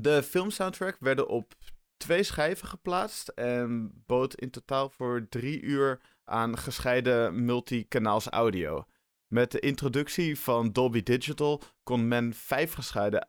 [0.00, 1.54] de filmsoundtrack werden op
[1.96, 3.28] twee schijven geplaatst.
[3.28, 8.84] En bood in totaal voor drie uur aan gescheiden multikanaals audio.
[9.32, 13.28] Met de introductie van Dolby Digital kon men vijf gescheiden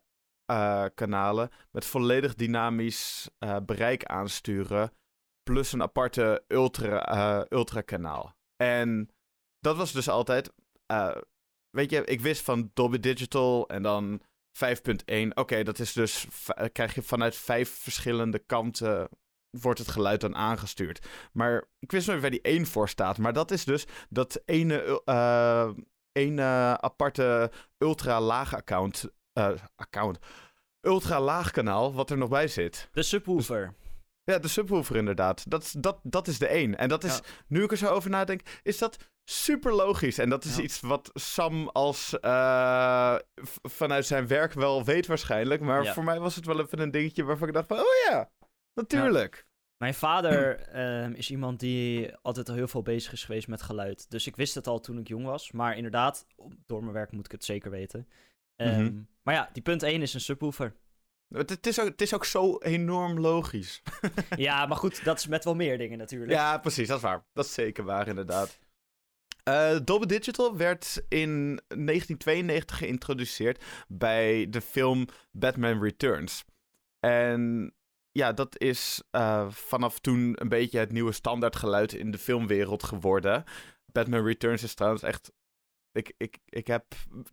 [0.50, 4.92] uh, kanalen met volledig dynamisch uh, bereik aansturen.
[5.42, 8.36] Plus een aparte ultra, ultra kanaal.
[8.56, 9.10] En
[9.60, 10.52] dat was dus altijd.
[11.70, 14.20] Weet je, ik wist van Dolby Digital en dan
[14.66, 15.28] 5.1.
[15.34, 16.26] Oké, dat is dus.
[16.72, 19.08] Krijg je vanuit vijf verschillende kanten.
[19.50, 21.06] Wordt het geluid dan aangestuurd.
[21.32, 23.18] Maar ik wist nooit waar die 1 voor staat.
[23.18, 25.02] Maar dat is dus dat ene
[26.12, 30.18] uh, aparte ultra-laag account, uh, account.
[30.80, 32.88] Ultra-laag kanaal wat er nog bij zit.
[32.92, 33.74] De subwoofer.
[34.24, 35.50] ja, de subwoofer inderdaad.
[35.50, 36.78] Dat, dat, dat is de één.
[36.78, 40.18] En dat is, nu ik er zo over nadenk, is dat super logisch.
[40.18, 43.18] En dat is iets wat Sam als uh,
[43.62, 45.60] vanuit zijn werk wel weet waarschijnlijk.
[45.60, 48.30] Maar voor mij was het wel even een dingetje waarvan ik dacht van, oh ja,
[48.74, 49.46] natuurlijk.
[49.76, 54.10] Mijn vader ehm, is iemand die altijd al heel veel bezig is geweest met geluid.
[54.10, 55.52] Dus ik wist het al toen ik jong was.
[55.52, 56.26] Maar inderdaad,
[56.66, 58.08] door mijn werk moet ik het zeker weten.
[58.56, 59.02] Ehm, mhm.
[59.22, 60.74] Maar ja, die punt 1 is een subwoofer.
[61.28, 63.82] Het, het, is ook, het is ook zo enorm logisch.
[64.36, 66.32] ja, maar goed, dat is met wel meer dingen natuurlijk.
[66.32, 67.24] Ja, precies, dat is waar.
[67.32, 68.58] Dat is zeker waar, inderdaad.
[69.48, 76.44] Uh, Dolby Digital werd in 1992 geïntroduceerd bij de film Batman Returns.
[77.00, 77.72] En
[78.10, 83.44] ja, dat is uh, vanaf toen een beetje het nieuwe standaardgeluid in de filmwereld geworden.
[83.92, 85.32] Batman Returns is trouwens echt.
[85.92, 86.84] Ik, ik, ik heb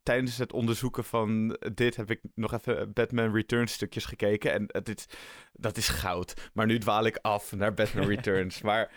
[0.03, 4.53] tijdens het onderzoeken van dit heb ik nog even Batman Returns stukjes gekeken.
[4.53, 5.17] En dit,
[5.53, 6.49] dat is goud.
[6.53, 8.61] Maar nu dwaal ik af naar Batman Returns.
[8.61, 8.91] maar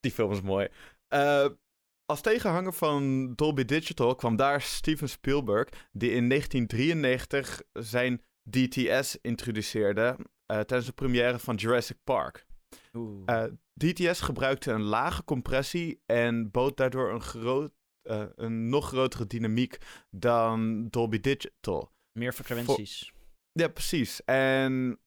[0.00, 0.68] die film is mooi.
[1.08, 1.46] Uh,
[2.12, 10.16] als tegenhanger van Dolby Digital kwam daar Steven Spielberg, die in 1993 zijn DTS introduceerde.
[10.46, 12.46] Eh, tijdens de première van Jurassic Park.
[12.92, 17.72] Uh, eh, DTS gebruikte een lage compressie en bood daardoor een, groot,
[18.02, 19.78] uh, een nog grotere dynamiek
[20.10, 21.92] dan Dolby Digital.
[22.18, 23.12] Meer frequenties.
[23.52, 24.24] Ja, precies.
[24.24, 25.00] En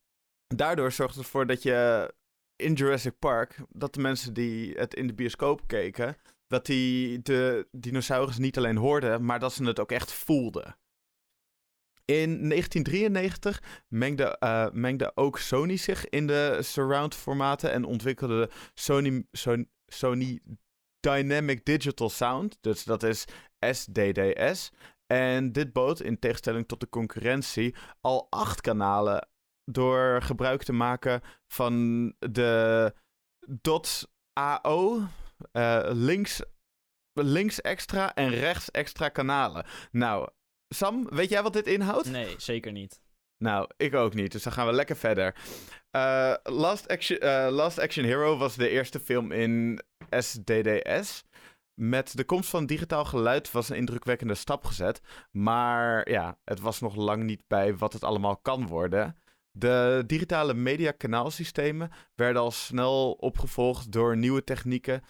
[0.46, 2.10] daardoor zorgde het ervoor dat je
[2.56, 6.16] in Jurassic Park, dat de mensen die het in de bioscoop keken,
[6.46, 10.78] dat die de dinosaurus niet alleen hoorden, maar dat ze het ook echt voelden.
[12.04, 19.26] In 1993 mengde, uh, mengde ook Sony zich in de surround formaten en ontwikkelde Sony,
[19.32, 20.40] Sony, Sony
[21.00, 22.58] Dynamic Digital Sound.
[22.60, 23.24] Dus dat is
[23.58, 24.70] SDDS.
[25.06, 29.28] En dit bood, in tegenstelling tot de concurrentie, al acht kanalen
[29.64, 32.94] door gebruik te maken van de
[34.32, 35.08] AO,
[35.52, 36.42] uh, eh, links,
[37.12, 39.66] links extra en rechts extra kanalen.
[39.90, 40.28] Nou,
[40.68, 42.10] Sam, weet jij wat dit inhoudt?
[42.10, 43.00] Nee, zeker niet.
[43.38, 44.32] Nou, ik ook niet.
[44.32, 45.34] Dus dan gaan we lekker verder.
[45.96, 51.24] Uh, Last, Action, uh, Last Action Hero was de eerste film in SDDS.
[51.74, 55.00] Met de komst van digitaal geluid was een indrukwekkende stap gezet.
[55.30, 59.16] Maar ja, het was nog lang niet bij wat het allemaal kan worden.
[59.50, 65.02] De digitale mediakanaalsystemen werden al snel opgevolgd door nieuwe technieken.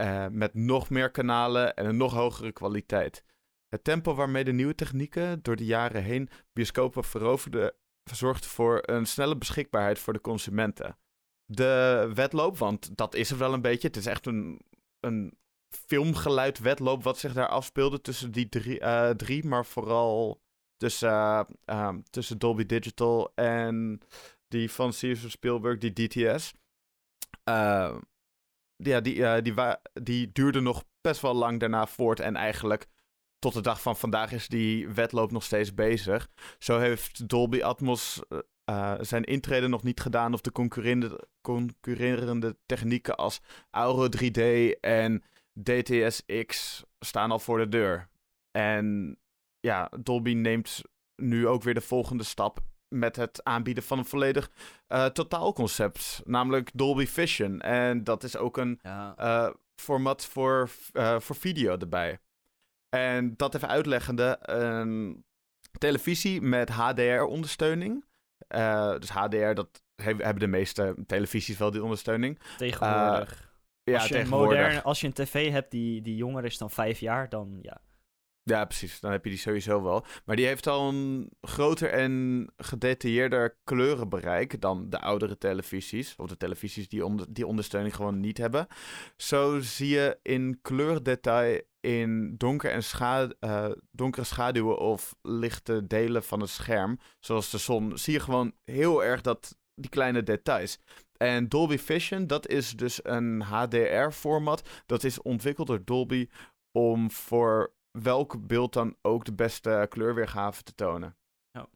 [0.00, 3.24] Uh, met nog meer kanalen en een nog hogere kwaliteit.
[3.68, 7.74] Het tempo waarmee de nieuwe technieken door de jaren heen bioscopen veroverden,
[8.10, 10.98] zorgt voor een snelle beschikbaarheid voor de consumenten.
[11.44, 13.86] De wedloop, want dat is er wel een beetje.
[13.86, 14.60] Het is echt een,
[15.00, 20.40] een filmgeluid wedloop wat zich daar afspeelde tussen die drie, eh, drie maar vooral
[20.76, 24.00] tussen, uh, um, tussen Dolby Digital en
[24.48, 26.54] die van Steven Spielberg, die DTS.
[27.48, 27.96] Uh,
[28.82, 29.54] ja, die, uh, die,
[29.92, 32.20] die duurde nog best wel lang daarna voort.
[32.20, 32.86] En eigenlijk
[33.38, 36.28] tot de dag van vandaag is die wedloop nog steeds bezig.
[36.58, 38.22] Zo heeft Dolby Atmos
[38.70, 40.32] uh, zijn intrede nog niet gedaan.
[40.32, 43.40] Of de concurrerende, concurrerende technieken als
[43.70, 44.40] Auro 3D
[44.80, 45.22] en
[45.62, 48.08] DTSX staan al voor de deur.
[48.50, 49.16] En
[49.60, 50.82] ja, Dolby neemt
[51.16, 52.60] nu ook weer de volgende stap
[52.92, 54.50] met het aanbieden van een volledig
[54.88, 57.60] uh, totaalconcept, namelijk Dolby Vision.
[57.60, 59.14] En dat is ook een ja.
[59.18, 62.18] uh, format voor, uh, voor video erbij.
[62.88, 65.24] En dat even uitleggende, een
[65.78, 68.04] televisie met HDR-ondersteuning.
[68.98, 72.40] dus HDR, dat hebben de meeste televisies wel die ondersteuning.
[72.56, 73.54] Tegenwoordig.
[73.82, 74.58] ja, als je tegenwoordig.
[74.58, 77.80] Modern, als je een tv hebt die, die jonger is dan vijf jaar, dan ja.
[78.44, 79.00] Ja, precies.
[79.00, 80.04] Dan heb je die sowieso wel.
[80.24, 86.16] Maar die heeft al een groter en gedetailleerder kleurenbereik dan de oudere televisies.
[86.16, 88.66] Of de televisies die onder, die ondersteuning gewoon niet hebben.
[89.16, 92.82] Zo zie je in kleurdetail in donker en
[93.40, 98.52] uh, donkere schaduwen of lichte delen van het scherm, zoals de zon, zie je gewoon
[98.64, 100.78] heel erg dat, die kleine details.
[101.16, 104.68] En Dolby Vision, dat is dus een HDR-format.
[104.86, 106.28] Dat is ontwikkeld door Dolby
[106.72, 111.16] om voor welk beeld dan ook de beste kleurweergave te tonen.
[111.50, 111.68] Ja.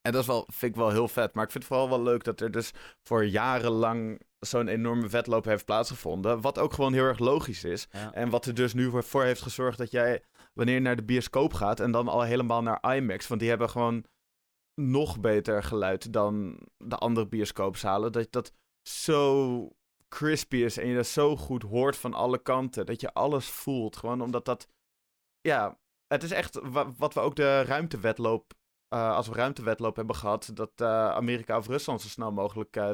[0.00, 1.34] En dat is wel, vind ik wel heel vet.
[1.34, 5.44] Maar ik vind het vooral wel leuk dat er dus voor jarenlang zo'n enorme wedloop
[5.44, 6.40] heeft plaatsgevonden.
[6.40, 7.88] Wat ook gewoon heel erg logisch is.
[8.12, 10.22] En wat er dus nu voor heeft gezorgd dat jij,
[10.54, 13.70] wanneer je naar de bioscoop gaat en dan al helemaal naar IMAX, want die hebben
[13.70, 14.04] gewoon
[14.74, 18.12] nog beter geluid dan de andere bioscoopzalen.
[18.12, 18.52] Dat dat
[18.88, 19.70] zo
[20.08, 22.86] crispy is en je dat zo goed hoort van alle kanten.
[22.86, 23.96] Dat je alles voelt.
[23.96, 24.68] Gewoon omdat dat
[25.48, 26.60] ja, het is echt
[26.96, 28.54] wat we ook de ruimtewedloop,
[28.94, 32.92] uh, als we ruimtewedloop hebben gehad, dat uh, Amerika of Rusland zo snel mogelijk uh,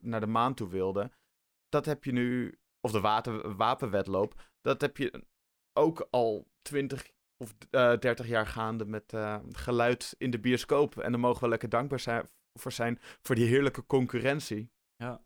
[0.00, 1.10] naar de maan toe wilde.
[1.68, 3.56] Dat heb je nu, of de water,
[4.60, 5.24] dat heb je
[5.72, 7.54] ook al 20 of
[7.98, 9.14] 30 jaar gaande met
[9.50, 10.98] geluid in de bioscoop.
[10.98, 14.72] En daar mogen we lekker dankbaar zijn, voor zijn voor die heerlijke concurrentie.
[14.96, 15.22] Ja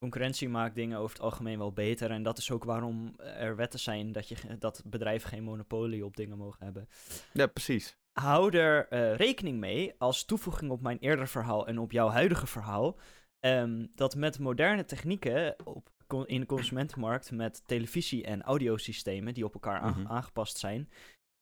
[0.00, 2.10] concurrentie maakt dingen over het algemeen wel beter.
[2.10, 6.16] En dat is ook waarom er wetten zijn dat, je, dat bedrijven geen monopolie op
[6.16, 6.88] dingen mogen hebben.
[7.32, 7.98] Ja, precies.
[8.12, 12.46] Hou er uh, rekening mee, als toevoeging op mijn eerder verhaal en op jouw huidige
[12.46, 12.98] verhaal,
[13.40, 15.90] um, dat met moderne technieken op,
[16.26, 20.06] in de consumentenmarkt, met televisie- en audiosystemen die op elkaar mm -hmm.
[20.06, 20.90] aangepast zijn,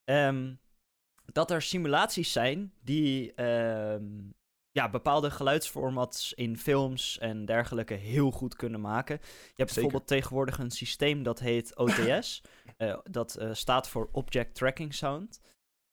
[0.05, 0.61] um,
[1.25, 4.35] dat er simulaties zijn die um,
[4.79, 9.19] ja, bepaalde geluidsformats in films en dergelijke heel goed kunnen maken.
[9.23, 12.43] Je hebt bijvoorbeeld tegenwoordig een systeem dat heet OTS.
[12.79, 15.41] uh, dat uh, staat voor Object Tracking Sound.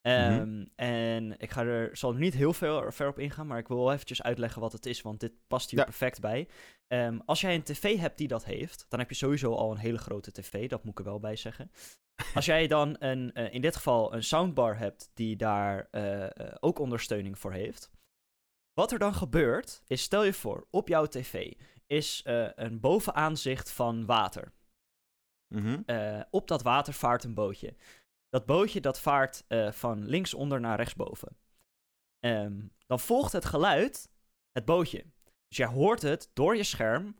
[0.01, 0.69] Um, mm-hmm.
[0.75, 3.77] En ik ga er, zal er niet heel veel ver op ingaan, maar ik wil
[3.77, 5.85] wel eventjes uitleggen wat het is, want dit past hier ja.
[5.85, 6.47] perfect bij.
[6.87, 9.77] Um, als jij een tv hebt die dat heeft, dan heb je sowieso al een
[9.77, 11.71] hele grote tv, dat moet ik er wel bij zeggen.
[12.35, 15.89] Als jij dan een, uh, in dit geval een soundbar hebt die daar
[16.59, 17.89] ook ondersteuning voor heeft,
[18.75, 21.53] wat er dan gebeurt, is stel je voor, op jouw tv
[21.87, 24.53] is uh, een bovenaanzicht van water.
[25.47, 25.83] Mm -hmm.
[25.85, 27.75] uh, op dat water vaart een bootje.
[28.29, 31.37] Dat bootje dat vaart uh, van linksonder naar rechtsboven.
[32.25, 34.09] Um, dan volgt het geluid
[34.51, 35.05] het bootje.
[35.47, 37.15] Dus jij hoort het door je scherm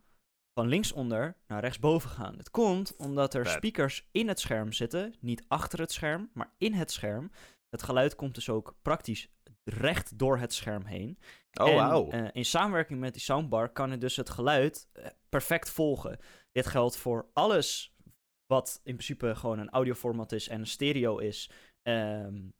[0.60, 2.38] van linksonder naar rechtsboven gaan.
[2.38, 6.74] Het komt omdat er speakers in het scherm zitten, niet achter het scherm, maar in
[6.74, 7.32] het scherm.
[7.76, 9.28] Het geluid komt dus ook praktisch
[9.64, 11.20] recht door het scherm heen.
[11.54, 12.14] Oh, wow.
[12.14, 16.20] Uh, in samenwerking met die soundbar kan het dus het geluid uh, perfect volgen.
[16.52, 17.96] Dit geldt voor alles
[18.46, 21.50] wat in principe gewoon een audioformat is en een stereo is.
[21.84, 22.54] Um,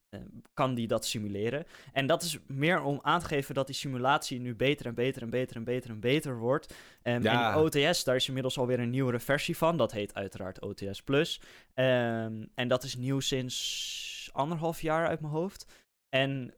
[0.54, 1.66] kan die dat simuleren.
[1.94, 5.22] En dat is meer om aan te geven dat die simulatie nu beter en beter
[5.22, 6.74] en beter en beter en beter wordt.
[7.04, 7.54] Um, ja.
[7.54, 9.78] In OTS, daar is inmiddels alweer een nieuwere versie van.
[9.78, 11.42] Dat heet uiteraard OTS Plus.
[11.74, 15.66] Um, en dat is nieuw sinds anderhalf jaar uit mijn hoofd.
[16.10, 16.54] En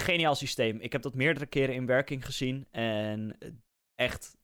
[0.00, 0.80] geniaal systeem.
[0.80, 2.66] Ik heb dat meerdere keren in werking gezien.
[2.70, 3.38] En
[3.94, 4.36] echt,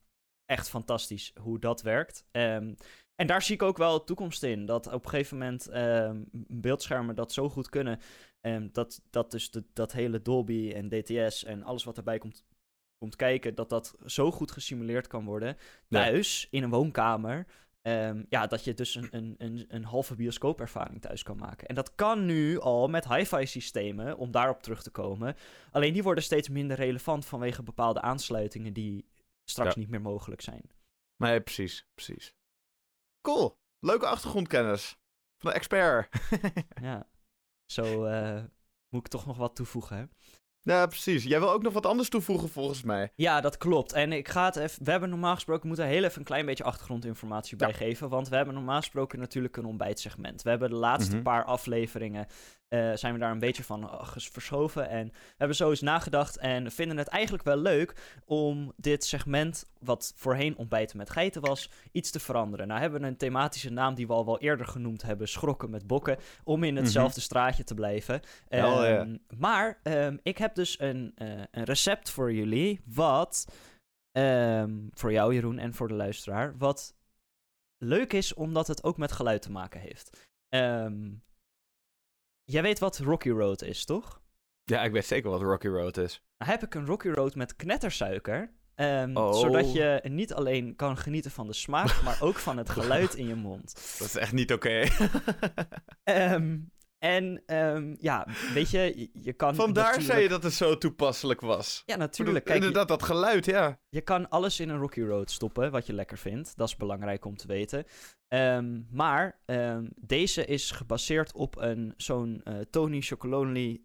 [0.44, 2.24] echt fantastisch hoe dat werkt.
[2.32, 2.76] Um,
[3.18, 4.66] en daar zie ik ook wel toekomst in.
[4.66, 8.00] Dat op een gegeven moment um, beeldschermen dat zo goed kunnen.
[8.40, 12.44] Um, dat, dat dus de, dat hele Dolby en DTS en alles wat erbij komt,
[12.98, 15.56] komt kijken, dat dat zo goed gesimuleerd kan worden.
[15.88, 16.48] Thuis, ja.
[16.50, 17.46] in een woonkamer.
[17.82, 21.68] ehm, ja, dat je dus een, een, een, een halve bioscoopervaring thuis kan maken.
[21.68, 25.34] En dat kan nu al met hi-fi systemen, om daarop terug te komen.
[25.70, 29.06] Alleen die worden steeds minder relevant vanwege bepaalde aansluitingen die
[29.44, 29.80] straks Ja.
[29.80, 30.62] niet meer mogelijk zijn.
[31.16, 32.34] Nee, precies, precies.
[33.20, 33.58] Cool.
[33.80, 34.96] Leuke achtergrondkennis.
[35.38, 36.08] Van de expert.
[36.82, 37.08] Ja,
[37.66, 38.42] zo eh,
[38.88, 40.04] moet ik toch nog wat toevoegen, hè?
[40.60, 41.24] ja, precies.
[41.24, 43.12] Jij wil ook nog wat anders toevoegen volgens mij.
[43.14, 43.92] Ja, dat klopt.
[43.92, 44.84] En ik ga het even.
[44.84, 45.66] We hebben normaal gesproken.
[45.66, 47.66] Moeten heel even een klein beetje achtergrondinformatie Ja.
[47.66, 48.08] bijgeven.
[48.08, 50.42] Want we hebben normaal gesproken natuurlijk een ontbijtsegment.
[50.42, 51.22] We hebben de laatste Mhm.
[51.24, 52.26] paar afleveringen.
[52.68, 54.88] Eh, zijn we daar een beetje van eh, verschoven.
[54.88, 56.36] En we hebben zo eens nagedacht.
[56.36, 59.66] En vinden het eigenlijk wel leuk om dit segment.
[59.78, 61.70] wat voorheen ontbijten met geiten was.
[61.92, 62.68] iets te veranderen.
[62.68, 65.28] Nou hebben we een thematische naam die we al wel eerder genoemd hebben.
[65.28, 66.18] Schrokken met bokken.
[66.44, 68.20] Om in hetzelfde straatje te blijven.
[68.48, 68.60] Mhm.
[68.60, 72.80] Ehm, Maar ehm, ik heb dus een, eh, een recept voor jullie.
[72.84, 73.46] Wat
[74.12, 76.54] ehm, voor jou, Jeroen, en voor de luisteraar.
[76.58, 76.94] Wat
[77.78, 80.26] leuk is, omdat het ook met geluid te maken heeft.
[80.48, 81.10] Ehm,
[82.48, 84.20] jij weet wat Rocky Road is, toch?
[84.64, 86.22] Ja, ik weet zeker wat Rocky Road is.
[86.38, 88.52] Nou heb ik een Rocky Road met knettersuiker.
[89.14, 89.32] Oh.
[89.32, 93.26] Zodat je niet alleen kan genieten van de smaak, maar ook van het geluid in
[93.26, 93.74] je mond.
[93.98, 94.84] Dat is echt niet oké.
[96.04, 96.58] Ehm,
[96.98, 99.54] en ehm, ja, weet je, je, kan.
[99.54, 101.82] Vandaar zei je dat het zo toepasselijk was.
[101.86, 102.44] Ja, natuurlijk.
[102.44, 103.80] Kijk, Inderdaad, dat geluid, ja.
[103.88, 106.56] Je kan alles in een Rocky Road stoppen, wat je lekker vindt.
[106.56, 107.84] Dat is belangrijk om te weten.
[108.28, 113.80] Ehm, maar ehm, deze is gebaseerd op een zo'n eh, Tony Chocolonely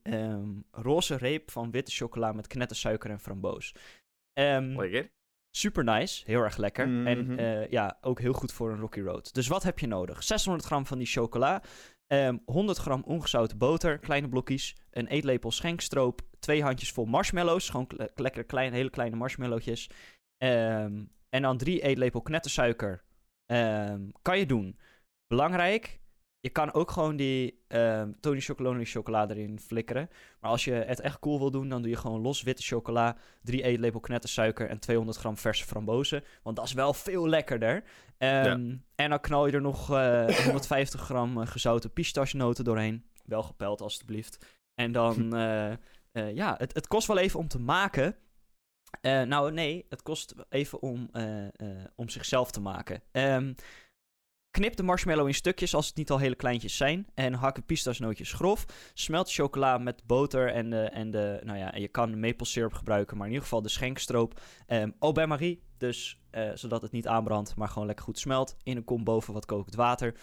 [0.71, 3.73] roze reep van witte chocola met knettersuiker en framboos.
[4.33, 5.11] Lekker.
[5.49, 6.87] super nice, heel erg lekker.
[6.87, 7.07] Mhm.
[7.07, 9.33] En eh, ja, ook heel goed voor een Rocky Road.
[9.33, 10.23] Dus wat heb je nodig?
[10.23, 11.61] 600 gram van die chocola,
[12.07, 17.89] ehm, 100 gram ongezouten boter, kleine blokjes, een eetlepel schenkstroop, twee handjes vol marshmallows, gewoon
[18.15, 19.89] lekker klein, hele kleine marshmallowtjes.
[20.37, 23.03] Ehm, en dan drie eetlepel knettersuiker.
[23.45, 24.79] Ehm, kan je doen.
[25.27, 26.01] Belangrijk,
[26.43, 30.09] je kan ook gewoon die ehm Tony Chocolonely chocola erin flikkeren.
[30.39, 33.17] Maar als je het echt cool wil doen, dan doe je gewoon los witte chocola,
[33.41, 36.23] drie eetlepel knettersuiker en 200 gram verse frambozen.
[36.43, 37.83] Want dat is wel veel lekkerder.
[38.17, 43.03] Ehm, En dan knal je er nog eh, 150 gram eh, gezouten pistachenoten doorheen.
[43.25, 44.45] Wel gepeld, alstublieft.
[44.75, 48.15] En dan, eh, eh, ja, het, het kost wel even om te maken.
[49.01, 51.51] Eh, nou, nee, het kost even om, eh, eh,
[51.95, 53.01] om zichzelf te maken.
[53.11, 53.53] Ehm,
[54.53, 57.07] knip de marshmallow in stukjes als het niet al hele kleintjes zijn.
[57.13, 58.65] En hak de pistachenootjes grof.
[58.93, 63.17] Smelt chocola met boter en de, en de nou ja, je kan maple syrup gebruiken,
[63.17, 64.39] maar in ieder geval de schenkstroop.
[64.67, 68.55] Ehm au bain-marie, dus eh, zodat het niet aanbrandt, maar gewoon lekker goed smelt.
[68.63, 70.15] In een kom boven wat kokend water.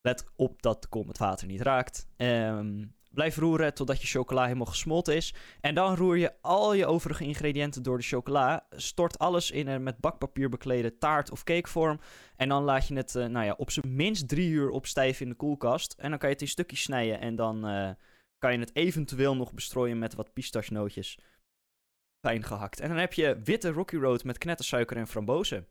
[0.00, 2.08] Let op dat de kom het water niet raakt.
[2.16, 5.34] Ehm, blijf roeren totdat je chocola helemaal gesmolten is.
[5.60, 8.66] En dan roer je al je overige ingrediënten door de chocola.
[8.70, 12.00] Stort alles in een met bakpapier beklede taart of cakevorm.
[12.36, 15.30] En dan laat je het eh, nou ja, op zijn minst drie uur opstijven in
[15.30, 15.92] de koelkast.
[15.92, 17.20] En dan kan je het in stukjes snijden.
[17.20, 17.90] En dan eh,
[18.38, 21.18] kan je het eventueel nog bestrooien met wat pistachenootjes.
[22.26, 22.80] Fijn gehakt.
[22.80, 25.66] En dan heb je witte Rocky Road met knettersuiker en frambozen.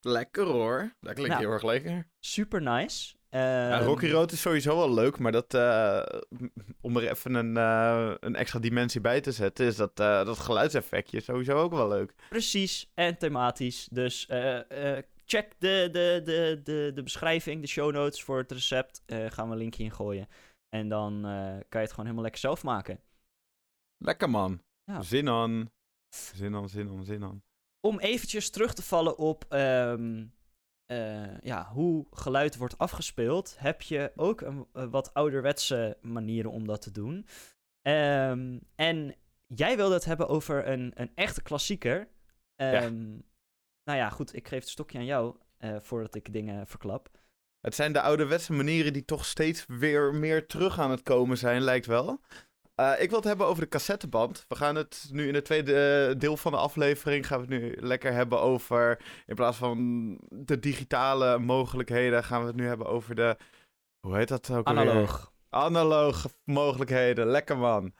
[0.00, 0.94] Lekker hoor.
[1.00, 1.42] Dat klinkt Nou.
[1.42, 2.08] heel erg lekker.
[2.18, 3.14] Super nice.
[3.32, 6.02] Ja, Ehm, Rocky Road is sowieso wel leuk, maar dat, eh,
[6.80, 10.38] om er even een, eh, een extra dimensie bij te zetten, is dat, eh, dat
[10.38, 12.14] geluidseffectje sowieso ook wel leuk.
[12.28, 13.88] Precies, en thematisch.
[13.90, 14.26] Dus
[15.24, 19.02] check de, de, de, de, de beschrijving, de show notes voor het recept.
[19.06, 20.28] Gaan we een linkje in gooien.
[20.68, 21.20] En dan
[21.68, 23.00] kan je het gewoon helemaal lekker zelf maken.
[24.04, 24.62] Lekker man.
[24.84, 25.02] Ja.
[25.02, 25.70] Zin aan.
[26.34, 27.42] Zin aan, zin aan, zin aan.
[27.80, 30.24] Om eventjes terug te vallen op ehm,
[30.86, 36.66] eh, ja, hoe geluid wordt afgespeeld, heb je ook een, eh, wat ouderwetse manieren om
[36.66, 37.26] dat te doen.
[37.82, 39.14] Ehm, en
[39.46, 42.08] jij wilde het hebben over een, een echte klassieker.
[42.56, 43.18] Ehm,
[43.84, 47.10] Nou ja, goed, ik geef het stokje aan jou eh, voordat ik dingen verklap.
[47.60, 51.62] Het zijn de ouderwetse manieren die toch steeds weer meer terug aan het komen zijn,
[51.62, 52.20] lijkt wel.
[52.74, 54.44] Eh, ik wil het hebben over de cassetteband.
[54.48, 57.62] We gaan het nu in het tweede eh, deel van de aflevering gaan we het
[57.62, 59.76] nu lekker hebben over in plaats van
[60.28, 63.36] de digitale mogelijkheden gaan we het nu hebben over de
[64.06, 64.82] hoe heet dat ook alweer?
[64.82, 65.32] Analoog.
[65.48, 67.26] Analoge mogelijkheden.
[67.26, 67.94] Lekker man.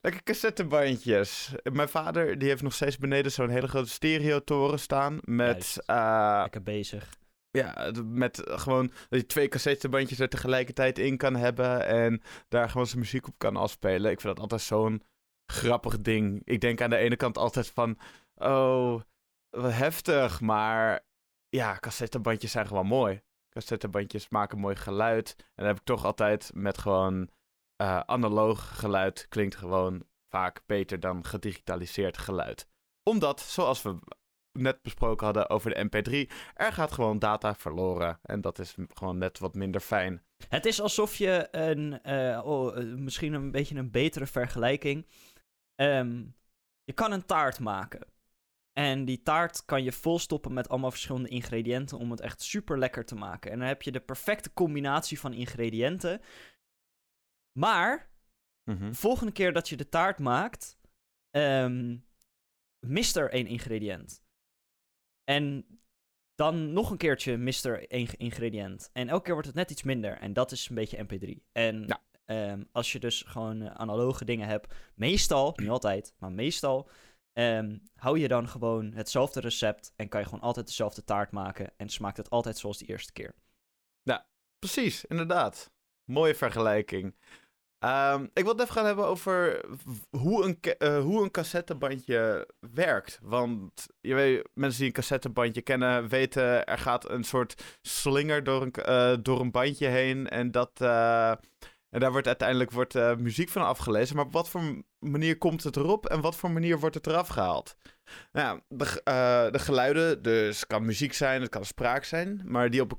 [0.00, 1.54] Lekker cassettebandjes.
[1.72, 6.62] Mijn vader die heeft nog steeds beneden zo'n hele grote stereotoren staan met eh, Lekker
[6.62, 7.08] bezig.
[7.58, 12.70] Ja, met eh, gewoon dat je twee cassettebandjes er tegelijkertijd in kan hebben en daar
[12.70, 14.10] gewoon zijn muziek op kan afspelen.
[14.10, 15.02] Ik vind dat altijd zo'n
[15.46, 16.42] grappig ding.
[16.44, 17.98] Ik denk aan de ene kant altijd van,
[18.34, 19.00] oh,
[19.50, 21.06] wat heftig, maar
[21.48, 23.22] ja, cassettebandjes zijn gewoon mooi.
[23.48, 25.34] Cassettebandjes maken mooi geluid.
[25.38, 27.28] En dan heb ik toch altijd met gewoon
[27.76, 32.68] eh, analoog geluid klinkt gewoon vaak beter dan gedigitaliseerd geluid.
[33.02, 33.98] Omdat, zoals we
[34.58, 36.30] net besproken hadden over de MP3.
[36.54, 38.18] Er gaat gewoon data verloren.
[38.22, 40.22] En dat is gewoon net wat minder fijn.
[40.48, 45.06] Het is alsof je een, eh, oh, eh, misschien een beetje een betere vergelijking.
[45.74, 46.24] Ehm,
[46.84, 48.06] je kan een taart maken.
[48.72, 53.04] En die taart kan je volstoppen met allemaal verschillende ingrediënten om het echt super lekker
[53.04, 53.50] te maken.
[53.50, 56.20] En dan heb je de perfecte combinatie van ingrediënten.
[57.58, 58.12] Maar
[58.70, 58.88] Mhm.
[58.88, 60.78] de volgende keer dat je de taart maakt,
[61.30, 61.96] ehm,
[62.86, 64.23] mist er één ingrediënt.
[65.24, 65.66] En
[66.34, 68.90] dan nog een keertje er één ingrediënt.
[68.92, 70.18] En elke keer wordt het net iets minder.
[70.18, 71.42] En dat is een beetje MP3.
[71.52, 72.02] En Ja.
[72.24, 76.88] ehm, als je dus gewoon eh, analoge dingen hebt, meestal, niet altijd, maar meestal,
[77.32, 79.92] ehm, hou je dan gewoon hetzelfde recept.
[79.96, 81.72] En kan je gewoon altijd dezelfde taart maken.
[81.76, 83.34] En smaakt het altijd zoals de eerste keer.
[84.58, 85.72] Precies, inderdaad.
[86.04, 87.14] Mooie vergelijking.
[87.84, 89.64] Ehm, ik wil het even gaan hebben over
[90.10, 93.18] hoe een, eh, hoe een cassettebandje werkt.
[93.22, 96.66] Want je weet, mensen die een cassettebandje kennen weten...
[96.66, 100.28] er gaat een soort slinger door een, eh, door een bandje heen.
[100.28, 101.30] En, dat, eh,
[101.90, 104.16] en daar wordt uiteindelijk wordt, muziek van afgelezen.
[104.16, 107.28] Maar op wat voor manier komt het erop en wat voor manier wordt het eraf
[107.28, 107.76] gehaald?
[108.32, 109.00] Nou, de,
[109.52, 112.42] de geluiden, dus het kan muziek zijn, het kan spraak zijn...
[112.44, 112.96] maar die op een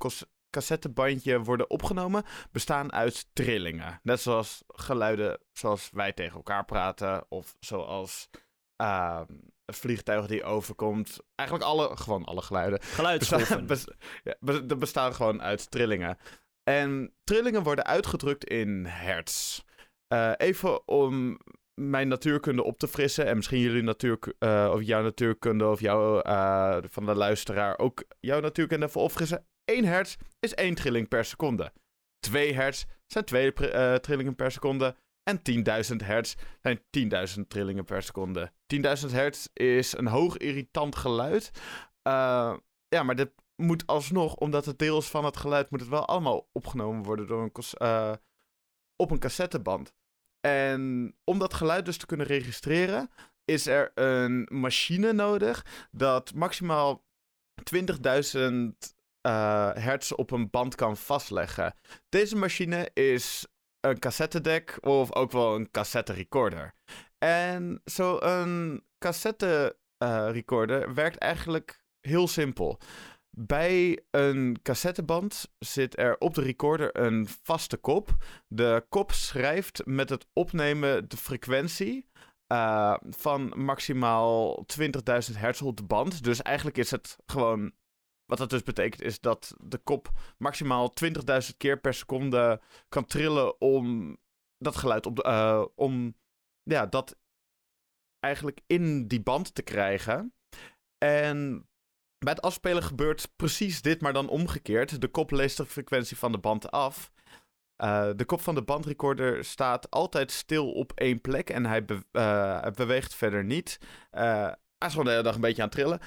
[0.50, 4.00] cassettebandje worden opgenomen, bestaan uit trillingen.
[4.02, 8.28] Net zoals geluiden zoals wij tegen elkaar praten, of zoals
[8.76, 11.18] een vliegtuig die overkomt.
[11.34, 12.82] Eigenlijk alle, gewoon alle geluiden.
[12.82, 13.66] Geluidsgolven.
[13.66, 16.18] Bestaan, bes- ja, bes- dat bestaan gewoon uit trillingen.
[16.62, 19.60] En trillingen worden uitgedrukt in hertz.
[20.08, 21.38] Eh, even om
[21.74, 23.26] mijn natuurkunde op te frissen.
[23.26, 28.04] En misschien jullie natuur, eh, of jouw natuurkunde of jouw eh, van de luisteraar ook
[28.20, 29.46] jouw natuurkunde even opfrissen.
[29.66, 31.72] 1 hertz is 1 trilling per seconde.
[32.18, 34.96] 2 hertz zijn 2 pri- eh, trillingen per seconde.
[35.22, 38.52] En 10.000 hertz zijn 10.000 trillingen per seconde.
[38.66, 41.50] 10.000 hertz is een hoog irritant geluid.
[42.02, 42.56] Eh,
[42.88, 43.30] ja, maar dit
[43.62, 47.42] moet alsnog, omdat het deels van het geluid moet het wel allemaal opgenomen worden door
[47.42, 48.12] een eh,
[48.96, 49.94] op een cassetteband.
[50.40, 53.10] En om dat geluid dus te kunnen registreren,
[53.44, 57.04] is er een machine nodig dat maximaal
[57.62, 58.95] 20.000
[59.26, 61.74] eh, hertz op een band kan vastleggen.
[62.08, 63.46] Deze machine is
[63.80, 66.74] een cassettedek of ook wel een cassette recorder.
[67.18, 72.78] En zo'n cassette eh, recorder werkt eigenlijk heel simpel.
[73.30, 78.16] Bij een cassetteband zit er op de recorder een vaste kop.
[78.48, 82.08] De kop schrijft met het opnemen de frequentie
[82.46, 86.24] eh, van maximaal 20.000 hertz op de band.
[86.24, 87.72] Dus eigenlijk is het gewoon.
[88.26, 93.60] Wat dat dus betekent is dat de kop maximaal 20.000 keer per seconde kan trillen
[93.60, 94.16] om
[94.58, 96.16] dat geluid op de, eh, om
[96.62, 97.16] ja, dat
[98.20, 100.34] eigenlijk in die band te krijgen.
[100.98, 101.68] En
[102.18, 105.00] bij het afspelen gebeurt precies dit, maar dan omgekeerd.
[105.00, 107.10] De kop leest de frequentie van de band af.
[107.76, 112.66] Eh, de kop van de bandrecorder staat altijd stil op één plek en hij eh,
[112.74, 113.78] beweegt verder niet.
[114.10, 116.00] Hij is gewoon de hele dag een beetje aan het trillen.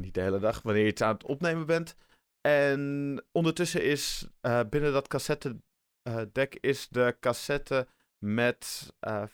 [0.00, 1.94] Niet de hele dag, wanneer je iets aan het opnemen bent.
[2.40, 9.32] En ondertussen is eh, binnen dat cassettedek is de cassette met eh 4,75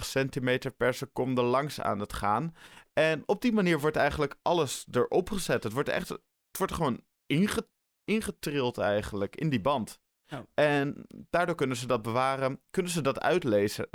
[0.00, 2.54] centimeter per seconde langs aan het gaan.
[2.92, 5.62] En op die manier wordt eigenlijk alles erop gezet.
[5.62, 7.68] Het wordt echt, het wordt gewoon inge,
[8.04, 10.00] ingetrild eigenlijk in die band.
[10.32, 10.38] Oh.
[10.54, 13.88] En daardoor kunnen ze dat bewaren, kunnen ze dat uitlezen.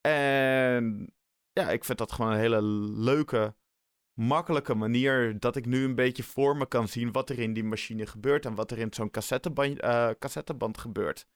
[0.00, 1.14] En
[1.52, 2.62] ja, ik vind dat gewoon een hele
[3.02, 3.54] leuke,
[4.18, 7.64] makkelijke manier dat ik nu een beetje voor me kan zien wat er in die
[7.64, 11.26] machine gebeurt en wat er in zo'n cassetteband, eh, cassetteband gebeurt.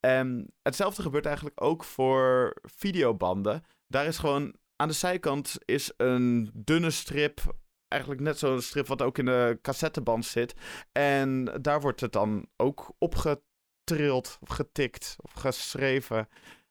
[0.00, 3.64] En hetzelfde gebeurt eigenlijk ook voor videobanden.
[3.86, 7.56] Daar is gewoon aan de zijkant is een dunne strip.
[7.88, 10.54] Eigenlijk net zo'n strip wat ook in de cassetteband zit.
[10.92, 16.28] En daar wordt het dan ook opgetrild, of getikt, of geschreven.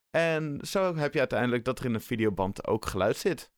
[0.09, 3.53] En zo heb je uiteindelijk dat er in een videoband ook geluid zit.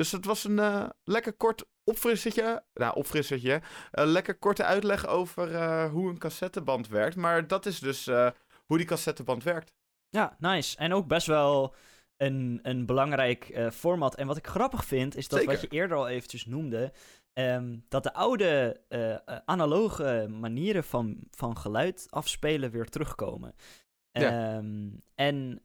[0.00, 2.64] Dus het was een eh, lekker kort opfrissertje.
[2.74, 3.60] Nou, opfrissertje.
[3.90, 7.16] Een lekker korte uitleg over eh, hoe een cassetteband werkt.
[7.16, 8.30] Maar dat is dus eh,
[8.66, 9.74] hoe die cassetteband werkt.
[10.08, 10.76] Ja, nice.
[10.76, 11.74] En ook best wel
[12.16, 14.14] een, een belangrijk eh, format.
[14.14, 15.54] En wat ik grappig vind, is dat Zeker.
[15.54, 16.92] wat je eerder al eventjes noemde...
[17.32, 23.54] ehm, dat de oude eh, eh, analoge manieren van, van geluid afspelen weer terugkomen.
[24.12, 24.56] Ja.
[24.56, 25.62] Ehm, en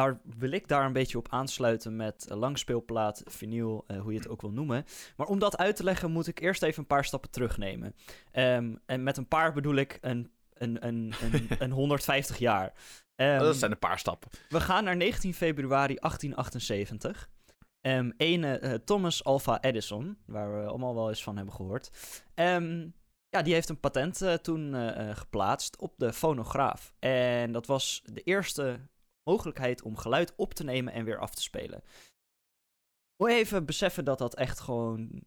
[0.00, 4.18] daar wil ik daar een beetje op aansluiten met eh, langspeelplaat, vinyl, eh, hoe je
[4.18, 4.84] het ook wil noemen.
[5.16, 7.94] Maar om dat uit te leggen moet ik eerst even een paar stappen terugnemen.
[8.30, 12.72] Ehm, en met een paar bedoel ik een, een, een, een, een 150 jaar.
[13.14, 14.30] Ehm, dat zijn een paar stappen.
[14.48, 17.28] we gaan naar 19 februari 1878.
[17.80, 21.90] Ehm ene eh, Thomas Alva Edison, waar we allemaal wel eens van hebben gehoord.
[22.34, 22.88] Ehm,
[23.28, 24.74] ja, die heeft een patent toen
[25.16, 26.92] geplaatst op de fonograaf.
[26.98, 28.80] En dat was de eerste
[29.24, 31.82] mogelijkheid om geluid op te nemen en weer af te spelen.
[33.16, 35.24] Moet even beseffen dat dat echt gewoon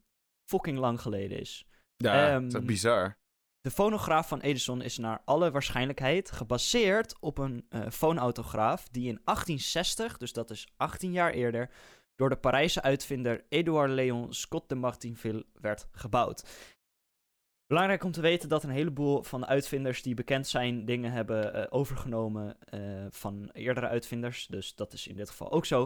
[0.49, 1.67] fucking lang geleden is.
[1.95, 3.17] Ja, Ehm, dat is bizar.
[3.61, 10.17] De fonograaf van Edison is naar alle waarschijnlijkheid gebaseerd op een foonautograaf die in 1860,
[10.17, 11.69] dus dat is 18 jaar eerder,
[12.15, 16.43] door de Parijse uitvinder Edouard Léon Scott de Martinville werd gebouwd.
[17.67, 21.53] Belangrijk om te weten dat een heleboel van de uitvinders die bekend zijn dingen hebben
[21.53, 25.85] eh, overgenomen eh, van eerdere uitvinders, dus dat is in dit geval ook zo.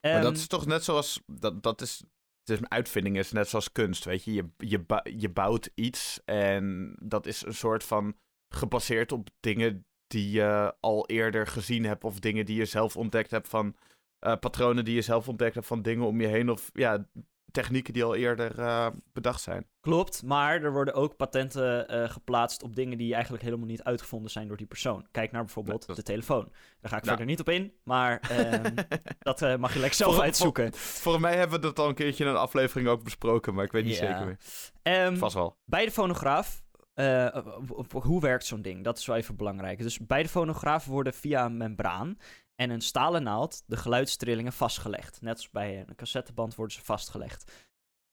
[0.00, 1.22] maar Ehm, dat is toch net zoals...
[1.26, 1.98] Dat, dat is,
[2.40, 4.32] het is een uitvinding is net zoals kunst, weet je.
[4.32, 4.84] Je, je,
[5.18, 8.16] je bouwt iets en dat is een soort van
[8.54, 12.04] gebaseerd op dingen die je al eerder gezien hebt...
[12.04, 13.76] of dingen die je zelf ontdekt hebt van...
[14.18, 16.50] eh, patronen die je zelf ontdekt hebt van dingen om je heen...
[16.50, 17.06] of ja,
[17.50, 19.66] technieken die al eerder eh, bedacht zijn.
[19.80, 24.30] Klopt, maar er worden ook patenten eh, geplaatst op dingen die eigenlijk helemaal niet uitgevonden
[24.30, 25.06] zijn door die persoon.
[25.10, 26.52] Kijk naar bijvoorbeeld dat- de telefoon.
[26.80, 27.08] Daar ga ik Ja.
[27.08, 28.74] verder niet op in, maar ehm,
[29.18, 30.74] dat eh, mag je lekker zelf Voor- uitzoeken.
[30.74, 33.54] Volgens mij hebben we dat al een keertje in een aflevering ook besproken...
[33.54, 34.06] maar ik weet niet Ja.
[34.10, 34.38] zeker meer.
[34.82, 35.56] Ehm, Vast wel.
[35.64, 36.62] bij de fonograaf,
[36.98, 38.84] eh, w- hoe werkt zo'n ding?
[38.84, 39.78] Dat is wel even belangrijk.
[39.78, 42.18] Dus bij de fonograaf worden via een membraan
[42.54, 45.20] en een stalen naald de geluidstrillingen vastgelegd.
[45.20, 47.52] Net als bij een cassetteband worden ze vastgelegd.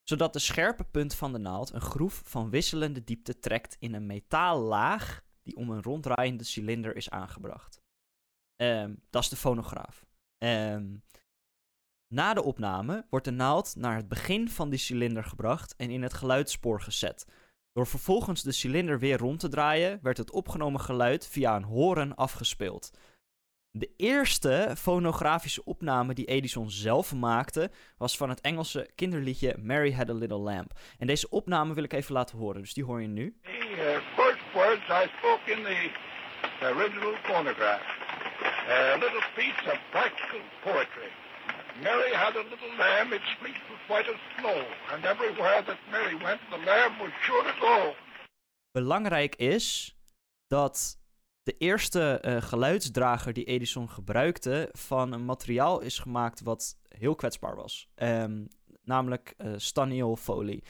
[0.02, 4.06] Zodat de scherpe punt van de naald een groef van wisselende diepte trekt in een
[4.06, 7.80] metaallaag die om een ronddraaiende cilinder is aangebracht.
[8.56, 10.06] Ehm, dat is de fonograaf.
[10.38, 10.96] Ehm,
[12.14, 16.02] na de opname wordt de naald naar het begin van die cilinder gebracht en in
[16.02, 17.26] het geluidsspoor gezet.
[17.76, 22.14] Door vervolgens de cilinder weer rond te draaien, werd het opgenomen geluid via een horen
[22.14, 22.90] afgespeeld.
[23.70, 30.10] De eerste fonografische opname die Edison zelf maakte, was van het Engelse kinderliedje Mary Had
[30.10, 30.72] a Little Lamb.
[30.98, 33.36] En deze opname wil ik even laten horen, dus die hoor je nu.
[33.42, 35.90] The uh, first I spoke in the
[36.60, 37.82] original phonograph.
[38.68, 41.25] A little piece of practical poetry.
[41.82, 46.16] Mary had a little lamb, its fleece was white as snow, and everywhere that Mary
[46.22, 47.94] went, the lamb was sure to go.
[48.70, 49.96] Belangrijk is
[50.46, 50.98] dat
[51.42, 57.56] de eerste eh, geluidsdrager die Edison gebruikte van een materiaal is gemaakt wat heel kwetsbaar
[57.56, 57.88] was.
[57.94, 58.44] Ehm,
[58.82, 60.64] namelijk eh staniolfolie.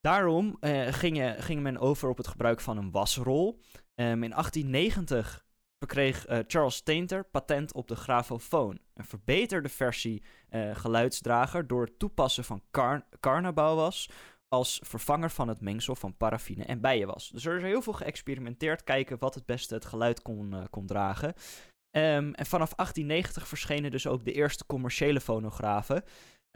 [0.00, 3.60] Daarom eh, ging, ging men over op het gebruik van een wasrol.
[3.94, 5.45] Ehm, in 1890
[5.78, 8.78] verkreeg eh, Charles Tainter patent op de grafofoon.
[8.94, 13.04] Een verbeterde versie eh, geluidsdrager door het toepassen van Car
[14.48, 17.30] als vervanger van het mengsel van paraffine en bijenwas.
[17.30, 20.86] Dus er is heel veel geëxperimenteerd, kijken wat het beste het geluid kon, eh, kon
[20.86, 21.34] dragen.
[21.90, 26.02] Ehm, en vanaf 1890 verschenen dus ook de eerste commerciële fonografen.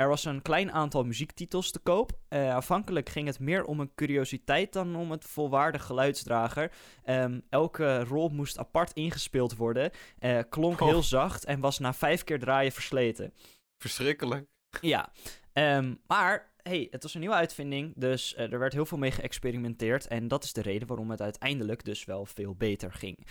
[0.00, 2.18] Er was een klein aantal muziektitels te koop.
[2.28, 6.72] Eh, afhankelijk ging het meer om een curiositeit dan om het volwaardig geluidsdrager.
[7.04, 10.88] Ehm, elke rol moest apart ingespeeld worden, eh, klonk Oh.
[10.88, 13.34] heel zacht en was na vijf keer draaien versleten.
[13.82, 14.46] Verschrikkelijk.
[14.80, 15.12] Ja,
[15.52, 19.10] ehm, maar hey, het was een nieuwe uitvinding, dus eh, er werd heel veel mee
[19.10, 20.06] geëxperimenteerd.
[20.06, 23.26] En dat is de reden waarom het uiteindelijk dus wel veel beter ging.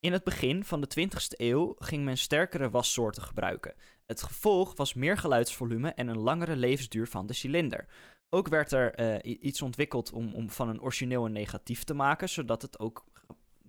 [0.00, 3.74] In het begin van de 20e eeuw ging men sterkere wassoorten gebruiken.
[4.06, 7.86] Het gevolg was meer geluidsvolume en een langere levensduur van de cilinder.
[8.28, 12.28] Ook werd er eh, iets ontwikkeld om, om van een origineel een negatief te maken,
[12.28, 13.04] zodat het ook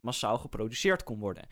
[0.01, 1.47] massaal geproduceerd kon worden.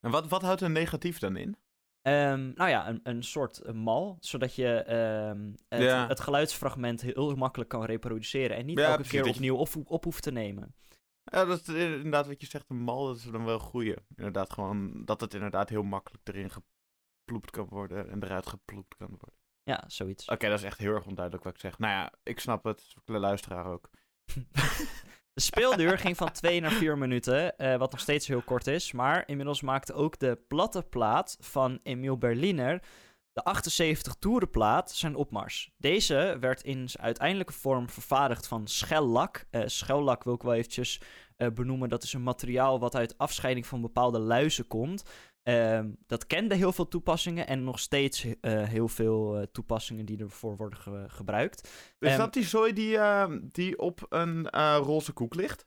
[0.00, 1.56] En wat, wat houdt een negatief dan in?
[2.02, 6.08] Ehm, nou ja, een, een soort eh, mal, zodat je ehm, het, Ja.
[6.08, 10.04] het geluidsfragment heel makkelijk kan reproduceren en niet Ja, elke precies, keer opnieuw op, op
[10.04, 10.74] hoeft te nemen.
[11.24, 13.96] Ja, dat is inderdaad wat je zegt, een mal, dat is dan wel goeie.
[14.16, 19.08] Inderdaad, gewoon dat het inderdaad heel makkelijk erin geploept kan worden en eruit geploept kan
[19.08, 19.40] worden.
[19.62, 20.28] Ja, zoiets.
[20.28, 21.78] Oké, dat is echt heel erg onduidelijk wat ik zeg.
[21.78, 23.90] Nou ja, ik snap het, de luisteraar ook.
[25.34, 28.92] De speelduur ging van 2 naar 4 minuten, eh, wat nog steeds heel kort is.
[28.92, 32.82] Maar inmiddels maakte ook de platte plaat van Emil Berliner,
[33.32, 35.70] de 78 toerenplaat, zijn opmars.
[35.76, 39.44] Deze werd in zijn uiteindelijke vorm vervaardigd van schellak.
[39.50, 41.00] Eh schellak wil ik wel eventjes
[41.36, 41.88] eh, benoemen.
[41.88, 45.02] Dat is een materiaal wat uit afscheiding van bepaalde luizen komt.
[45.42, 50.56] Ehm, dat kende heel veel toepassingen en nog steeds eh, heel veel toepassingen die ervoor
[50.56, 51.68] worden ge- gebruikt.
[51.98, 55.66] Is Ehm, dat die zooi die, eh, die op een roze koek ligt?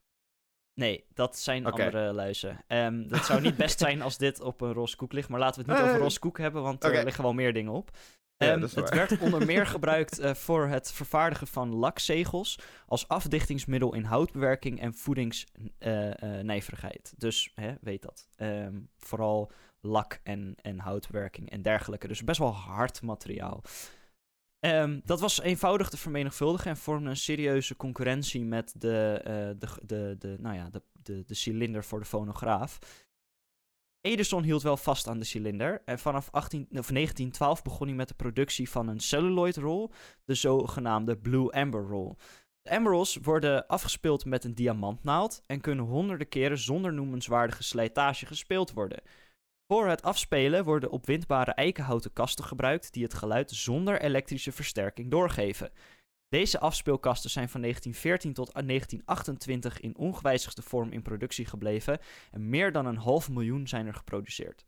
[0.76, 2.63] Nee, dat zijn andere luizen.
[2.67, 5.30] Ehm dat zou niet best zijn als dit op een roze koek ligt.
[5.30, 6.03] Maar laten we het niet over nee.
[6.03, 6.93] roze koek hebben, want Oké.
[6.93, 7.91] er liggen wel meer dingen op.
[8.38, 13.93] Ja, Ehm, het werd onder meer gebruikt eh, voor het vervaardigen van lakzegels als afdichtingsmiddel
[13.93, 17.13] in houtbewerking en voedingsnijverigheid.
[17.17, 18.28] dus hè, weet dat.
[18.36, 19.51] Ehm, vooral
[19.82, 22.07] lak en, en houtbewerking en dergelijke.
[22.07, 23.61] Dus best wel hard materiaal.
[24.60, 29.68] Ehm, dat was eenvoudig te vermenigvuldigen en vormde een serieuze concurrentie met de, eh, de,
[29.86, 32.80] de, de, nou ja, de, de, de cilinder voor de fonograaf.
[34.01, 38.08] Edison hield wel vast aan de cilinder en vanaf 18, of 1912 begon hij met
[38.08, 39.89] de productie van een celluloid roll,
[40.26, 42.16] de zogenaamde Blue Amber roll.
[42.62, 48.72] De Amber worden afgespeeld met een diamantnaald en kunnen honderden keren zonder noemenswaardige slijtage gespeeld
[48.72, 49.01] worden.
[49.68, 55.72] Voor het afspelen worden opwindbare eikenhouten kasten gebruikt die het geluid zonder elektrische versterking doorgeven.
[56.28, 61.99] Deze afspeelkasten zijn van 1914 tot 1928 in ongewijzigde vorm in productie gebleven
[62.32, 64.66] en meer dan een half miljoen zijn er geproduceerd.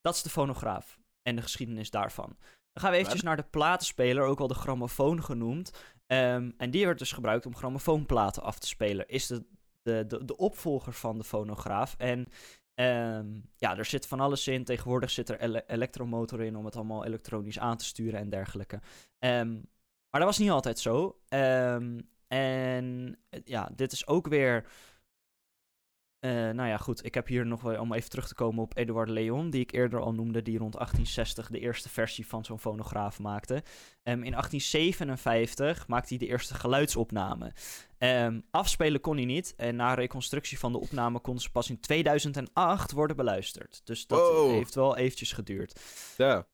[0.00, 2.36] Dat is de fonograaf en de geschiedenis daarvan.
[2.72, 5.72] Dan gaan we eventjes naar de platenspeler, ook wel de grammofoon genoemd.
[6.06, 9.08] Ehm, en die werd dus gebruikt om grammofoonplaten af te spelen.
[9.08, 9.44] Is de,
[9.82, 11.94] de, de, de opvolger van de fonograaf.
[11.98, 12.26] En
[12.80, 14.64] Um, ja, er zit van alles in.
[14.64, 18.80] Tegenwoordig zit er ele elektromotor in om het allemaal elektronisch aan te sturen en dergelijke.
[19.18, 19.68] Um,
[20.10, 21.20] maar dat was niet altijd zo.
[21.28, 24.66] Um, en ja, dit is ook weer
[26.20, 27.04] uh, nou ja, goed.
[27.04, 29.72] Ik heb hier nog wel om even terug te komen op Eduard Leon, die ik
[29.72, 33.54] eerder al noemde, die rond 1860 de eerste versie van zo'n fonograaf maakte.
[33.54, 37.52] Um, in 1857 maakte hij de eerste geluidsopname.
[37.98, 41.80] Um, afspelen kon hij niet en na reconstructie van de opname kon ze pas in
[41.80, 43.80] 2008 worden beluisterd.
[43.84, 44.50] Dus dat Wow.
[44.50, 45.80] heeft wel eventjes geduurd.
[46.16, 46.46] Ja.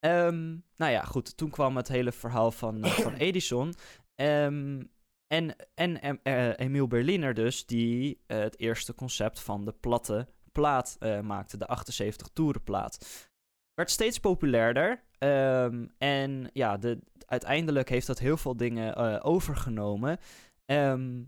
[0.00, 1.36] Ehm, nou ja, goed.
[1.36, 3.74] Toen kwam het hele verhaal van, eh, van Edison.
[4.14, 4.82] Ehm,
[5.26, 10.96] en en eh, Emiel Berliner dus, die eh, het eerste concept van de platte plaat
[10.98, 11.56] eh, maakte.
[11.56, 13.28] De 78 toeren plaat.
[13.74, 15.04] Werd steeds populairder.
[15.18, 20.18] ehm, en ja, de, uiteindelijk heeft dat heel veel dingen overgenomen.
[20.64, 21.22] Ehm,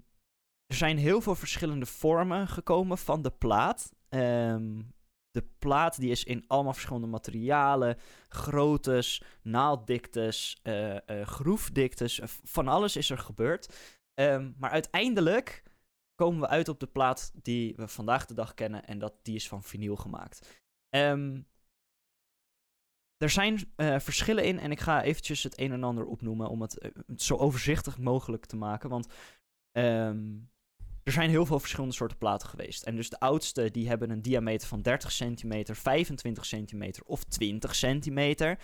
[0.67, 3.93] er zijn heel veel verschillende vormen gekomen van de plaat.
[4.09, 4.81] Ehm,
[5.31, 7.97] de plaat die is in allemaal verschillende materialen,
[8.29, 13.97] groottes, naalddiktes, eh, eh, groefdiktes, van alles is er gebeurd.
[14.15, 15.63] Ehm, maar uiteindelijk
[16.15, 19.35] komen we uit op de plaat die we vandaag de dag kennen en dat, die
[19.35, 20.65] is van vinyl gemaakt.
[20.89, 21.41] Ehm,
[23.17, 26.61] er zijn eh, verschillen in en ik ga eventjes het een en ander opnoemen om
[26.61, 29.07] het, zo overzichtig mogelijk te maken, want
[29.73, 30.37] ehm,
[31.09, 32.83] er zijn heel veel verschillende soorten platen geweest.
[32.83, 37.75] En dus de oudste, die hebben een diameter van 30 centimeter, 25 centimeter of 20
[37.75, 38.59] centimeter.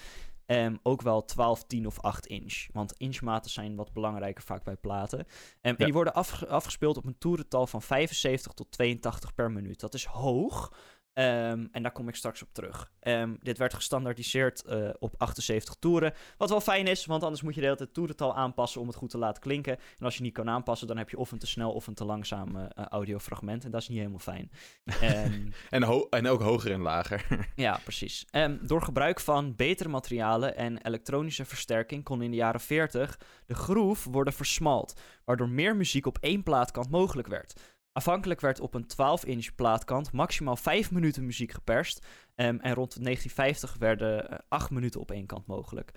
[0.46, 2.66] Ehm, ook wel 12, 10 of 8 inch.
[2.72, 5.18] Want inchmaten zijn wat belangrijker vaak bij platen.
[5.18, 5.26] Ehm,
[5.60, 9.80] En die worden afge- afgespeeld op een toerental van 75 tot 82 per minuut.
[9.80, 10.72] Dat is hoog.
[11.14, 12.90] Ehm, en daar kom ik straks op terug.
[13.00, 16.14] Ehm, dit werd gestandaardiseerd eh, op 78 toeren.
[16.36, 18.96] Wat wel fijn is, want anders moet je de hele tijd toerental aanpassen om het
[18.96, 19.76] goed te laten klinken.
[19.98, 21.94] En als je niet kan aanpassen, dan heb je of een te snel of een
[21.94, 23.64] te langzaam eh, eh, audiofragment.
[23.64, 24.50] En dat is niet helemaal fijn.
[24.84, 25.32] Ehm,
[25.70, 27.26] En, en ook hoger en lager.
[27.56, 28.26] ja, precies.
[28.62, 34.04] Door gebruik van betere materialen en elektronische versterking kon in de jaren 40 de groef
[34.04, 37.73] worden versmalt, waardoor meer muziek op één plaatkant mogelijk werd.
[37.96, 43.76] Afhankelijk werd op een 12-inch plaatkant maximaal 5 minuten muziek geperst ehm, en rond 1950
[43.78, 45.92] werden eh, 8 minuten op één kant mogelijk.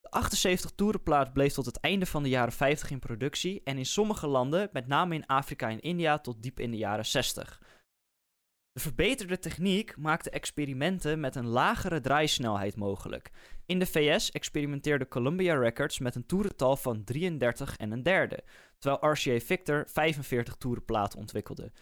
[0.00, 3.86] De 78 toerenplaat bleef tot het einde van de jaren 50 in productie en in
[3.86, 7.62] sommige landen, met name in Afrika en India, tot diep in de jaren 60.
[8.74, 13.30] De verbeterde techniek maakte experimenten met een lagere draaisnelheid mogelijk.
[13.66, 18.44] In de VS experimenteerde Columbia Records met een toerental van 33 en een derde,
[18.78, 21.72] terwijl RCA Victor 45 toerenplaten ontwikkelde.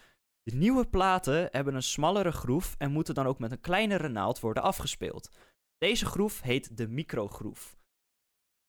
[0.43, 4.40] De nieuwe platen hebben een smallere groef en moeten dan ook met een kleinere naald
[4.40, 5.30] worden afgespeeld.
[5.78, 7.76] Deze groef heet de microgroef.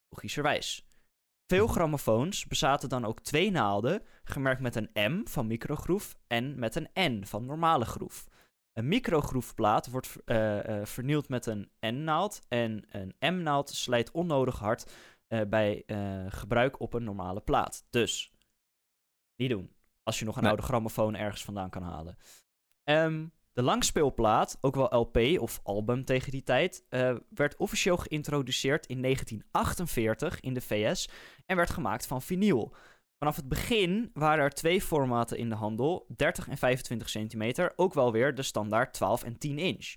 [0.10, 0.93] Logischerwijs.
[1.48, 6.76] Veel grammofoons bezaten dan ook twee naalden, gemerkt met een M van microgroef en met
[6.76, 8.28] een N van normale groef.
[8.74, 14.92] Een microgroefplaat wordt eh, eh, vernield met een N-naald en een M-naald slijt onnodig hard
[15.28, 15.84] eh, bij
[16.28, 17.86] gebruik op een normale plaat.
[17.90, 18.32] Dus,
[19.36, 19.76] niet doen.
[20.04, 20.52] Als je nog een Nee.
[20.52, 22.18] oude grammofoon ergens vandaan kan halen.
[22.84, 28.86] Ehm, de langspeelplaat, ook wel LP of album tegen die tijd, eh, werd officieel geïntroduceerd
[28.86, 31.10] in 1948 in de VS
[31.46, 32.74] en werd gemaakt van vinyl.
[33.18, 37.94] Vanaf het begin waren er twee formaten in de handel, 30 en 25 centimeter, ook
[37.94, 39.96] wel weer de standaard 12 en 10 inch.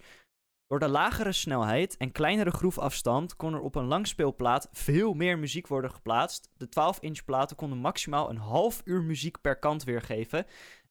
[0.66, 5.66] Door de lagere snelheid en kleinere groefafstand kon er op een langspeelplaat veel meer muziek
[5.66, 6.50] worden geplaatst.
[6.56, 10.46] De 12-inch platen konden maximaal een half uur muziek per kant weergeven.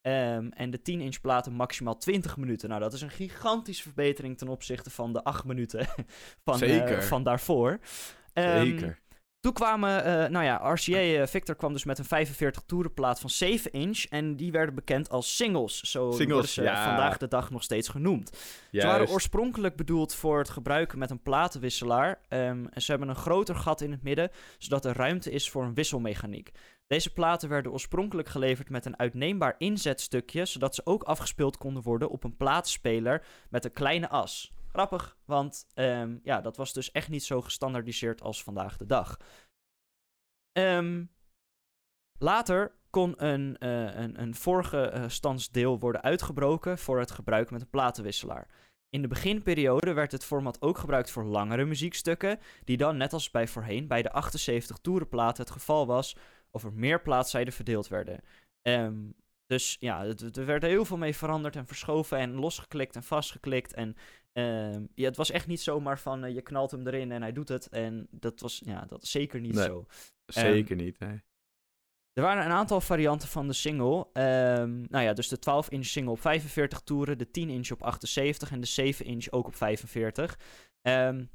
[0.06, 2.70] Ehm, en de 10-inch platen maximaal 20 minuten.
[2.70, 5.88] Nou, dat is een gigantische verbetering ten opzichte van de 8 minuten
[6.46, 7.80] van, eh, van daarvoor.
[8.34, 9.00] Ehm, Zeker.
[9.40, 13.30] Toen kwamen, eh, nou ja, RCA eh, Victor kwam dus met een 45 toerenplaat van
[13.30, 14.04] 7 inch.
[14.04, 15.80] En die werden bekend als singles.
[15.80, 16.86] Zo Singles, worden ze ja.
[16.86, 18.38] vandaag de dag nog steeds genoemd.
[18.72, 22.20] Ze waren oorspronkelijk bedoeld voor het gebruiken met een platenwisselaar.
[22.28, 25.64] ehm, en ze hebben een groter gat in het midden, zodat er ruimte is voor
[25.64, 26.52] een wisselmechaniek.
[26.88, 32.10] Deze platen werden oorspronkelijk geleverd met een uitneembaar inzetstukje, zodat ze ook afgespeeld konden worden
[32.10, 34.54] op een plaatspeler met een kleine as.
[34.68, 39.20] Grappig, want ehm, ja, dat was dus echt niet zo gestandardiseerd als vandaag de dag.
[40.52, 41.06] Ehm,
[42.18, 45.10] later kon een, eh, een, een vorige
[45.54, 48.48] eh, worden uitgebroken voor het gebruik met een platenwisselaar.
[48.90, 53.32] In de beginperiode werd het format ook gebruikt voor langere muziekstukken, die dan, net als
[53.32, 56.16] bij voorheen, bij de 78 toerenplaten het geval was,
[56.56, 58.22] over meer plaatszijden verdeeld werden.
[58.62, 58.96] Ehm,
[59.46, 63.74] dus ja, er werd heel veel mee veranderd en verschoven en losgeklikt en vastgeklikt.
[63.74, 63.96] En
[64.34, 67.32] ehm, ja, het was echt niet zomaar van eh, je knalt hem erin en hij
[67.32, 67.70] doet het.
[67.70, 69.66] En dat was ja, dat is zeker niet Nee.
[69.66, 69.86] zo.
[70.26, 71.24] Zeker niet, nee.
[72.14, 74.08] Er waren een aantal varianten van de single.
[74.14, 78.60] Ehm, nou ja, dus de 12-inch single op 45 toeren, de 10-inch op 78 en
[78.62, 80.40] de 7-inch ook op 45.
[80.82, 81.26] Ehm,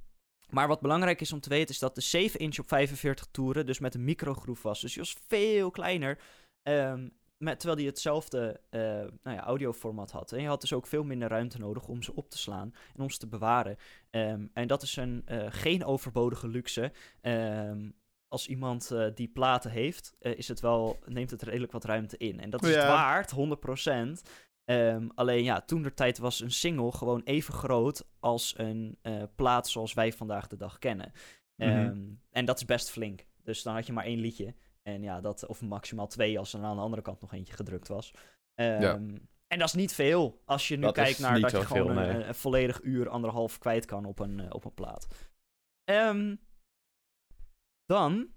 [0.51, 3.79] maar wat belangrijk is om te weten is dat de 7-inch op 45 toeren dus
[3.79, 4.81] met een microgroef was.
[4.81, 6.19] Dus die was veel kleiner,
[6.63, 8.81] ehm, met, terwijl die hetzelfde eh
[9.23, 10.33] nou ja, audioformat had.
[10.33, 13.03] En je had dus ook veel minder ruimte nodig om ze op te slaan en
[13.03, 13.77] om ze te bewaren.
[14.11, 16.93] Ehm, en dat is een eh, geen overbodige luxe.
[17.21, 17.91] Ehm,
[18.29, 22.41] als iemand eh, die platen heeft, is het wel, neemt het redelijk wat ruimte in.
[22.41, 24.23] En dat is het waard, 100%.
[24.71, 29.23] Ehm, alleen ja, toen de tijd was een single gewoon even groot als een eh,
[29.35, 31.13] plaat zoals wij vandaag de dag kennen.
[31.57, 31.69] Mhm.
[31.69, 33.27] Ehm, En dat is best flink.
[33.43, 34.55] Dus dan had je maar één liedje.
[34.83, 37.89] En ja, dat, of maximaal twee als er aan de andere kant nog eentje gedrukt
[37.89, 38.15] was.
[38.55, 39.17] Ehm,
[39.47, 42.17] En dat is niet veel als je nu Dat kijkt naar dat je gewoon een,
[42.17, 42.25] nee.
[42.25, 45.07] een volledig uur, anderhalf kwijt kan op een, eh, op een plaat.
[47.85, 48.29] Dan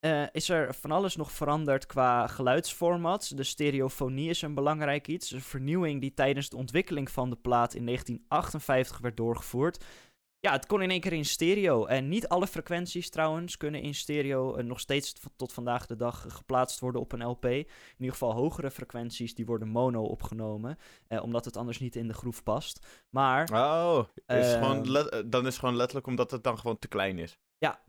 [0.00, 3.28] eh, is er van alles nog veranderd qua geluidsformats.
[3.28, 5.30] De stereofonie is een belangrijk iets.
[5.30, 9.84] Een vernieuwing die tijdens de ontwikkeling van de plaat in 1958 werd doorgevoerd.
[10.40, 11.84] Ja, het kon in één keer in stereo.
[11.86, 16.24] En niet alle frequenties trouwens kunnen in stereo eh, nog steeds tot vandaag de dag
[16.28, 17.44] geplaatst worden op een LP.
[17.44, 17.66] In
[17.98, 20.78] ieder geval hogere frequenties die worden mono opgenomen.
[21.08, 23.04] eh, omdat het anders niet in de groef past.
[23.10, 26.88] Maar Oh, is gewoon eh, dan is het gewoon letterlijk omdat het dan gewoon te
[26.88, 27.38] klein is.
[27.58, 27.82] Ja.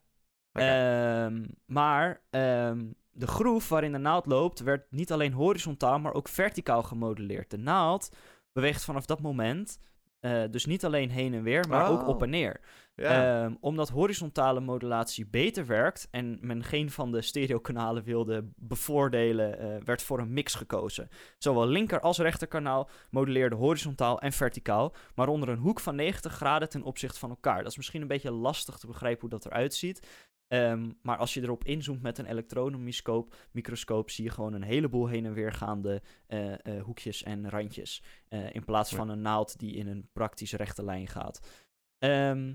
[0.54, 6.28] Ehm, maar ehm, de groef waarin de naald loopt, werd niet alleen horizontaal, maar ook
[6.28, 7.50] verticaal gemodelleerd.
[7.50, 8.10] De naald
[8.54, 9.80] beweegt vanaf dat moment
[10.20, 12.08] eh, dus niet alleen heen en weer, maar ook Oh.
[12.08, 12.60] op en neer.
[12.96, 19.82] Ehm, omdat horizontale modulatie beter werkt en men geen van de stereokanalen wilde bevoordelen, eh,
[19.86, 21.10] werd voor een mix gekozen.
[21.38, 26.70] Zowel linker als rechterkanaal moduleerden horizontaal en verticaal, maar onder een hoek van 90 graden
[26.70, 27.58] ten opzichte van elkaar.
[27.58, 30.08] Dat is misschien een beetje lastig te begrijpen hoe dat eruit ziet.
[30.52, 35.08] Ehm, maar als je erop inzoomt met een elektronenmicroscoop, microscoop, zie je gewoon een heleboel
[35.08, 38.04] heen en weer gaande eh, eh, hoekjes en randjes.
[38.28, 38.98] eh, in plaats Ja.
[38.98, 41.66] van een naald die in een praktisch rechte lijn gaat.
[41.98, 42.54] Ehm,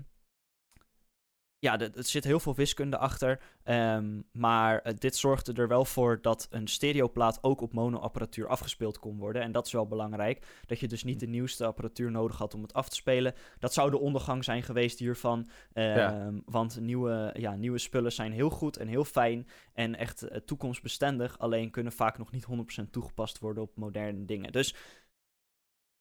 [1.59, 3.39] ja, er er zit heel veel wiskunde achter.
[3.63, 8.99] ehm, maar eh, dit zorgde er wel voor dat een stereoplaat ook op monoapparatuur afgespeeld
[8.99, 9.41] kon worden.
[9.41, 10.45] En dat is wel belangrijk.
[10.65, 13.33] Dat je dus niet de nieuwste apparatuur nodig had om het af te spelen.
[13.59, 15.49] Dat zou de ondergang zijn geweest hiervan.
[15.73, 19.47] ehm, Want nieuwe, ja, nieuwe spullen zijn heel goed en heel fijn.
[19.73, 21.39] En echt eh, toekomstbestendig.
[21.39, 24.51] Alleen kunnen vaak nog niet 100% toegepast worden op moderne dingen.
[24.51, 24.75] Dus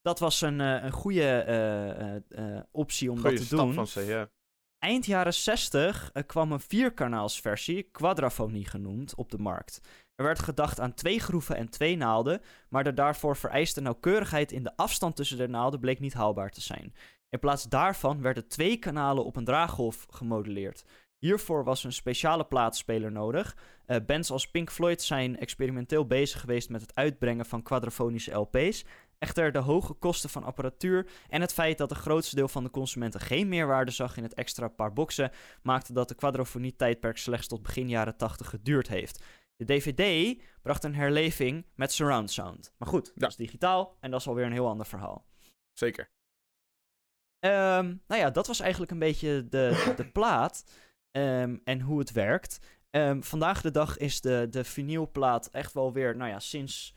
[0.03, 2.25] dat was een, eh, een goede
[2.71, 3.75] optie om Goeie dat te doen.
[3.75, 4.31] van ze, ja.
[4.79, 9.81] Eind jaren 60 eh, kwam een vierkanaalsversie, quadrafonie genoemd, op de markt.
[10.15, 14.63] Er werd gedacht aan twee groeven en twee naalden, maar de daarvoor vereiste nauwkeurigheid in
[14.63, 16.95] de afstand tussen de naalden bleek niet haalbaar te zijn.
[17.29, 20.85] In plaats daarvan werden twee kanalen op een draaggolf gemodelleerd.
[21.19, 23.57] Hiervoor was een speciale plaatspeler nodig.
[23.87, 28.85] Eh, bands als Pink Floyd zijn experimenteel bezig geweest met het uitbrengen van quadrafonische LP's.
[29.19, 32.71] Echter, de hoge kosten van apparatuur en het feit dat het grootste deel van de
[32.71, 35.31] consumenten geen meerwaarde zag in het extra paar boxen,
[35.63, 39.25] maakte dat de quadrofonie-tijdperk slechts tot begin jaren 80 geduurd heeft.
[39.57, 42.73] De DVD bracht een herleving met surround sound.
[42.77, 45.27] Maar goed, dat is digitaal en dat is alweer een heel ander verhaal.
[45.73, 46.11] Zeker.
[47.39, 50.65] Ehm, nou ja, dat was eigenlijk een beetje de, de plaat
[51.11, 52.59] ehm, en hoe het werkt.
[52.91, 56.95] Ehm, vandaag de dag is de, de vinylplaat echt wel weer, nou ja, sinds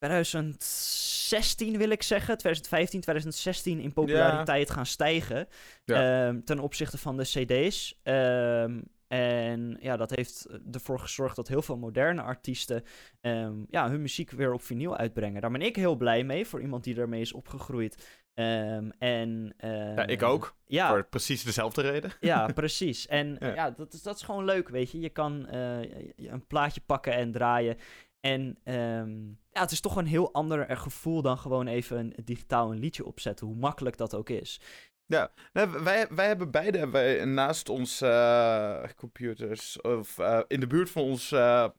[0.00, 5.46] 2016 wil ik zeggen, 2015, 2016 in populariteit gaan stijgen
[5.84, 6.26] Ja.
[6.28, 7.98] ehm, ten opzichte van de CD's.
[8.02, 8.80] Ehm,
[9.12, 12.82] En ja, dat heeft ervoor gezorgd dat heel veel moderne artiesten
[13.20, 15.40] ehm, ja, hun muziek weer op vinyl uitbrengen.
[15.40, 18.20] Daar ben ik heel blij mee, voor iemand die ermee is opgegroeid.
[18.34, 20.54] En, ja, ik ook.
[20.66, 22.12] Ja, Voor precies dezelfde reden.
[22.20, 23.06] ja, precies.
[23.06, 23.54] En Ja.
[23.54, 25.00] ja, dat, is, dat is gewoon leuk, weet je.
[25.00, 25.78] Je kan eh,
[26.16, 27.76] een plaatje pakken en draaien.
[28.20, 32.14] En ehm, ja, het is toch een heel ander eh, gevoel dan gewoon even een,
[32.24, 33.46] digitaal een liedje opzetten.
[33.46, 34.60] Hoe makkelijk dat ook is.
[35.06, 35.26] Nee,
[35.66, 41.02] wij, wij hebben beide wij naast ons eh, computers, of eh, in de buurt van
[41.02, 41.34] ons,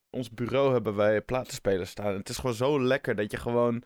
[0.09, 2.13] ons bureau hebben wij platenspelers staan.
[2.13, 3.83] Het is gewoon zo lekker dat je gewoon,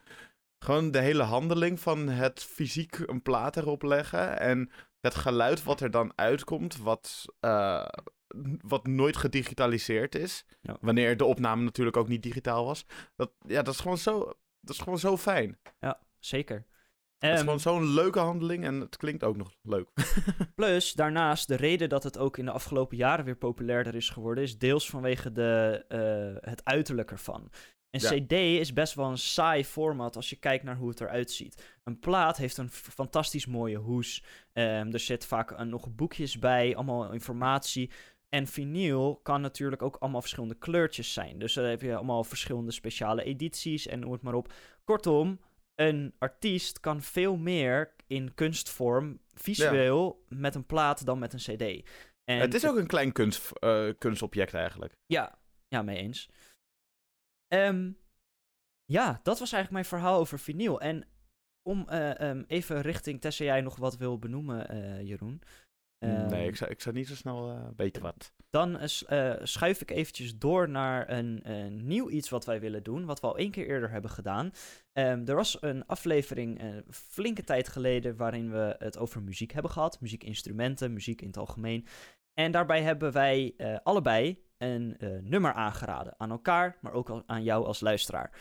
[0.60, 5.82] gewoon de hele handeling van het fysiek een plaat erop leggen en het geluid wat
[5.82, 7.26] er dan uitkomt, wat,
[8.62, 10.78] wat nooit gedigitaliseerd is, Ja.
[10.82, 12.86] wanneer de opname natuurlijk ook niet digitaal was.
[13.16, 14.20] Dat, ja, dat is gewoon zo,
[14.60, 15.60] dat is gewoon zo fijn.
[16.20, 16.56] Zeker.
[17.18, 19.90] het is Ehm, gewoon zo'n leuke handeling en het klinkt ook nog leuk.
[20.56, 24.44] Plus, daarnaast, de reden dat het ook in de afgelopen jaren weer populairder is geworden,
[24.44, 27.52] is deels vanwege de, eh, het uiterlijk ervan.
[27.90, 28.10] Een Ja.
[28.26, 31.78] CD is best wel een saai format als je kijkt naar hoe het eruit ziet.
[31.84, 34.24] Een plaat heeft een fantastisch mooie hoes.
[34.54, 37.92] Ehm, er zit vaak eh, nog boekjes bij, allemaal informatie.
[38.36, 41.40] En vinyl kan natuurlijk ook allemaal verschillende kleurtjes zijn.
[41.40, 44.54] Dus dan heb je allemaal verschillende speciale edities en noem het maar op.
[44.84, 45.40] Kortom,
[45.76, 51.90] een artiest kan veel meer in kunstvorm, visueel, met een plaat dan met een CD.
[52.24, 54.94] En het is ook een klein kunst, eh, kunstobject eigenlijk.
[55.06, 56.30] Ja, ja, mee eens.
[57.48, 57.92] Ehm,
[58.86, 60.82] ja, dat was eigenlijk mijn verhaal over vinyl.
[60.82, 61.08] En
[61.70, 65.42] om eh, ehm, even richting Tessa, jij nog wat wil benoemen, eh, Jeroen.
[66.00, 68.34] Ehm, nee, ik zou, ik zou niet zo snel eh, weten wat.
[68.50, 71.42] Dan eh, eh, schuif ik eventjes door naar een,
[71.86, 74.52] nieuw iets wat wij willen doen, wat we al één keer eerder hebben gedaan.
[74.94, 79.72] Ehm, er was een aflevering een flinke tijd geleden waarin we het over muziek hebben
[79.72, 80.02] gehad.
[80.02, 81.88] Muziekinstrumenten, muziek in het algemeen.
[82.34, 87.80] En daarbij hebben wij allebei een nummer aangeraden aan elkaar, maar ook aan jou als
[87.80, 88.32] luisteraar.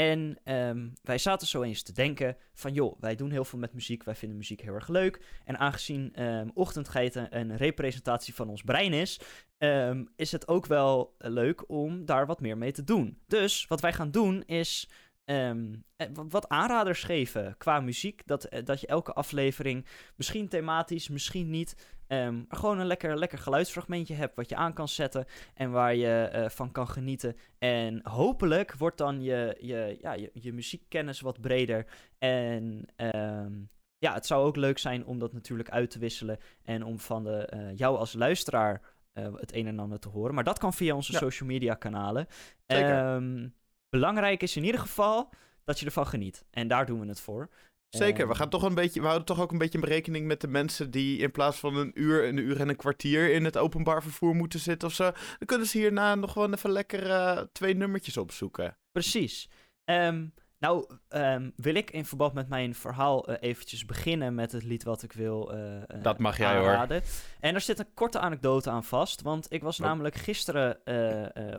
[0.00, 3.72] En ehm, wij zaten zo eens te denken van, joh, wij doen heel veel met
[3.72, 5.40] muziek, wij vinden muziek heel erg leuk.
[5.44, 9.20] En aangezien ehm Ochtendgeiten een representatie van ons brein is,
[9.58, 13.18] ehm, is het ook wel eh, leuk om daar wat meer mee te doen.
[13.26, 14.88] Dus wat wij gaan doen is
[15.30, 18.22] ehm, eh, wa- wat aanraders geven qua muziek.
[18.26, 23.18] Dat, eh, dat je elke aflevering, misschien thematisch, misschien niet, ehm, maar gewoon een lekker,
[23.18, 25.24] lekker geluidsfragmentje hebt wat je aan kan zetten
[25.54, 27.36] en waar je eh, van kan genieten.
[27.58, 31.86] En hopelijk wordt dan je, je, ja, je, je muziekkennis wat breder.
[32.18, 33.52] En ehm,
[33.98, 37.24] ja, het zou ook leuk zijn om dat natuurlijk uit te wisselen en om van
[37.24, 40.34] de, jou als luisteraar het een en ander te horen.
[40.34, 41.18] Maar dat kan via onze Ja.
[41.18, 42.26] social media kanalen.
[42.66, 42.96] Zeker.
[42.96, 43.48] Ehm,
[43.90, 45.30] belangrijk is in ieder geval
[45.64, 46.44] dat je ervan geniet.
[46.50, 47.48] En daar doen we het voor.
[47.88, 50.40] Zeker, we, Ehm, gaan toch een beetje, we houden toch ook een beetje berekening met
[50.40, 53.56] de mensen die in plaats van een uur, een uur en een kwartier in het
[53.56, 55.10] openbaar vervoer moeten zitten of zo.
[55.10, 58.76] Dan kunnen ze hierna nog gewoon even lekker eh, twee nummertjes opzoeken.
[58.92, 59.48] Precies.
[59.84, 60.26] Ehm,
[60.60, 64.82] nou, ehm, wil ik in verband met mijn verhaal eh, eventjes beginnen met het lied
[64.82, 67.00] wat ik wil eh, Dat mag jij, hoor.
[67.40, 69.86] En er zit een korte anekdote aan vast, want ik was Oh.
[69.86, 70.78] namelijk gisteren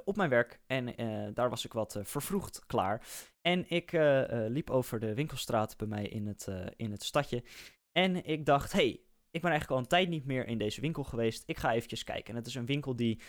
[0.06, 0.96] op mijn werk en
[1.34, 3.08] daar was ik wat vervroegd klaar.
[3.42, 3.92] En ik
[4.48, 7.44] liep over de winkelstraat bij mij in het, in het stadje
[7.92, 11.04] en ik dacht, hey, ik ben eigenlijk al een tijd niet meer in deze winkel
[11.04, 11.44] geweest.
[11.46, 12.30] Ik ga eventjes kijken.
[12.34, 13.22] En het is een winkel die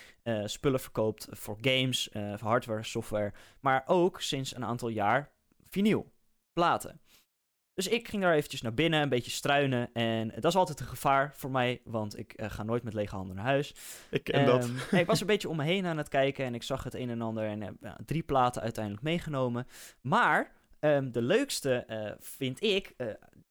[0.44, 3.32] spullen verkoopt voor games, voor hardware, software.
[3.60, 5.32] Maar ook sinds een aantal jaar
[5.72, 6.12] vinyl,
[6.52, 7.00] platen.
[7.74, 9.92] Dus ik ging daar eventjes naar binnen, een beetje struinen.
[9.92, 13.14] En dat is altijd een gevaar voor mij, want ik eh, ga nooit met lege
[13.14, 13.74] handen naar huis.
[14.10, 14.64] Ik ken dat.
[14.90, 16.94] Ehm, ik was een beetje om me heen aan het kijken en ik zag het
[16.94, 19.66] een en ander en heb ja, drie platen uiteindelijk meegenomen.
[20.00, 23.06] Maar ehm, de leukste eh, vind ik, eh,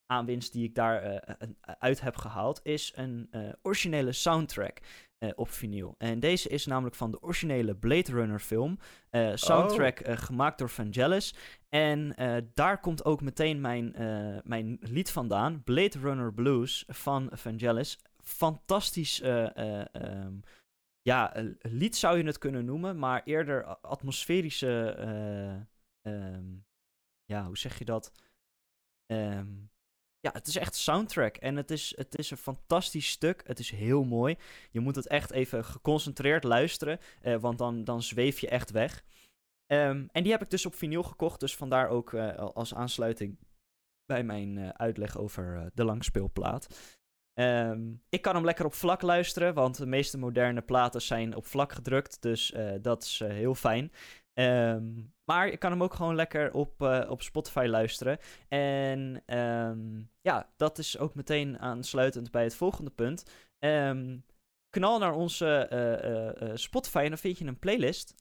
[0.06, 4.80] aanwinst die ik daar eh, een- uit heb gehaald, is een eh, originele soundtrack
[5.22, 5.96] eh, op vinyl.
[5.98, 8.78] En deze is namelijk van de originele Blade Runner film.
[9.10, 11.36] Eh, soundtrack eh, gemaakt door Vangelis.
[11.70, 12.16] En
[12.54, 13.94] daar komt ook meteen mijn,
[14.44, 15.64] mijn lied vandaan.
[15.64, 18.00] Blade Runner Blues van Vangelis.
[18.24, 20.40] Fantastisch ehm,
[21.02, 24.96] ja, een lied zou je het kunnen noemen, maar eerder atmosferische.
[26.02, 26.46] eh, ehm,
[27.26, 28.12] ja, hoe zeg je dat?
[29.06, 29.48] Ehm,
[30.22, 33.42] ja, het is echt soundtrack en het is, het is een fantastisch stuk.
[33.46, 34.38] Het is heel mooi.
[34.72, 39.04] Je moet het echt even geconcentreerd luisteren, eh, want dan, dan zweef je echt weg.
[39.66, 43.38] Ehm, en die heb ik dus op vinyl gekocht, dus vandaar ook eh, als aansluiting
[44.06, 46.98] bij mijn eh, uitleg over de langspeelplaat.
[47.34, 51.46] Ehm, ik kan hem lekker op vlak luisteren, want de meeste moderne platen zijn op
[51.46, 53.92] vlak gedrukt, dus dat is heel fijn.
[54.34, 54.84] Ehm,
[55.24, 58.18] maar ik kan hem ook gewoon lekker op, eh, op Spotify luisteren.
[58.48, 63.24] En ehm, ja, dat is ook meteen aansluitend bij het volgende punt.
[63.60, 64.18] Ehm,
[64.70, 68.16] knal naar onze eh, eh, Spotify en dan vind je een playlist.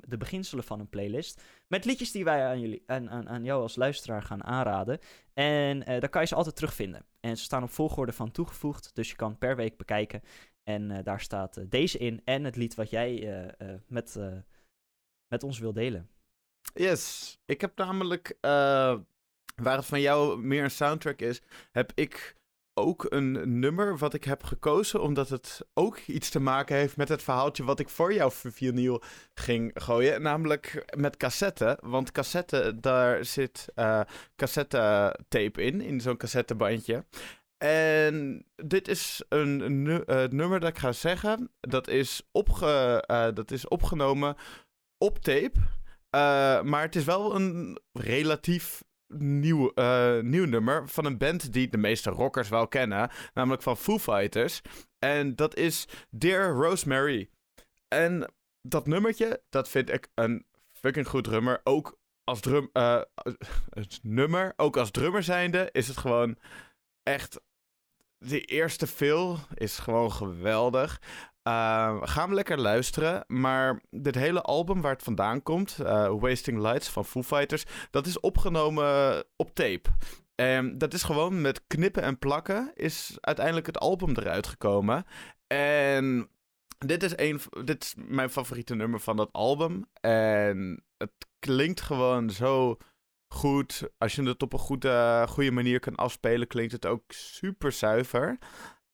[0.00, 1.42] de beginselen van een playlist.
[1.66, 4.98] Met liedjes die wij aan, jullie, aan, aan, aan jou als luisteraar gaan aanraden.
[5.34, 7.04] En daar kan je ze altijd terugvinden.
[7.20, 8.94] En ze staan op volgorde van toegevoegd.
[8.94, 10.22] Dus je kan per week bekijken.
[10.64, 12.20] En daar staat deze in.
[12.24, 13.54] En het lied wat jij
[13.86, 14.18] met,
[15.28, 16.10] met ons wil delen.
[16.74, 17.38] Yes.
[17.44, 18.50] Ik heb namelijk, eh,
[19.56, 21.40] waar het van jou meer een soundtrack is,
[21.72, 22.36] heb ik
[22.78, 27.08] ook een nummer wat ik heb gekozen, omdat het ook iets te maken heeft met
[27.08, 29.02] het verhaaltje wat ik voor jou vinyl
[29.34, 30.22] ging gooien.
[30.22, 31.78] Namelijk met cassette.
[31.82, 34.00] Want cassette, daar zit eh
[34.36, 37.04] cassette tape in, in zo'n cassettebandje.
[37.58, 39.56] En dit is een
[40.30, 41.50] nummer dat ik ga zeggen.
[41.60, 44.36] Dat is, opge, eh, dat is opgenomen
[44.98, 45.58] op tape.
[46.10, 48.82] Eh, maar het is wel een relatief
[49.14, 53.10] nieuw, eh, nieuw nummer van een band die de meeste rockers wel kennen.
[53.34, 54.60] Namelijk van Foo Fighters.
[54.98, 57.30] En dat is Dear Rosemary.
[57.88, 61.60] En dat nummertje, dat vind ik een fucking goed drummer.
[61.64, 63.00] Ook als drum, eh,
[63.70, 66.38] het nummer, ook als drummer zijnde, is het gewoon
[67.02, 67.40] echt...
[68.18, 71.00] De eerste fill is gewoon geweldig.
[71.46, 73.24] Uh, gaan we lekker luisteren.
[73.26, 78.06] Maar dit hele album waar het vandaan komt, eh, Wasting Lights van Foo Fighters, dat
[78.06, 79.90] is opgenomen op tape.
[80.34, 85.04] En dat is gewoon met knippen en plakken is uiteindelijk het album eruit gekomen.
[85.46, 86.28] En
[86.78, 89.84] dit is, een, dit is mijn favoriete nummer van dat album.
[90.00, 92.76] En het klinkt gewoon zo
[93.28, 93.88] goed.
[93.98, 98.38] Als je het op een goede, goede manier kan afspelen, klinkt het ook super zuiver.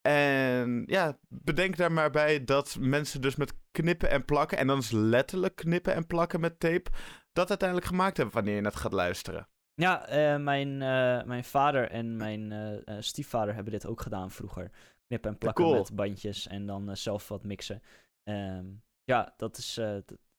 [0.03, 4.79] En ja, bedenk daar maar bij dat mensen dus met knippen en plakken, en dan
[4.79, 6.91] is letterlijk knippen en plakken met tape,
[7.33, 9.49] dat uiteindelijk gemaakt hebben wanneer je het gaat luisteren.
[9.75, 14.71] Ja, eh, mijn, eh, mijn vader en mijn eh, stiefvader hebben dit ook gedaan vroeger.
[15.07, 15.77] Knippen en plakken cool.
[15.77, 17.83] met bandjes en dan zelf wat mixen.
[18.23, 18.67] Ehm,
[19.05, 19.81] ja, dat is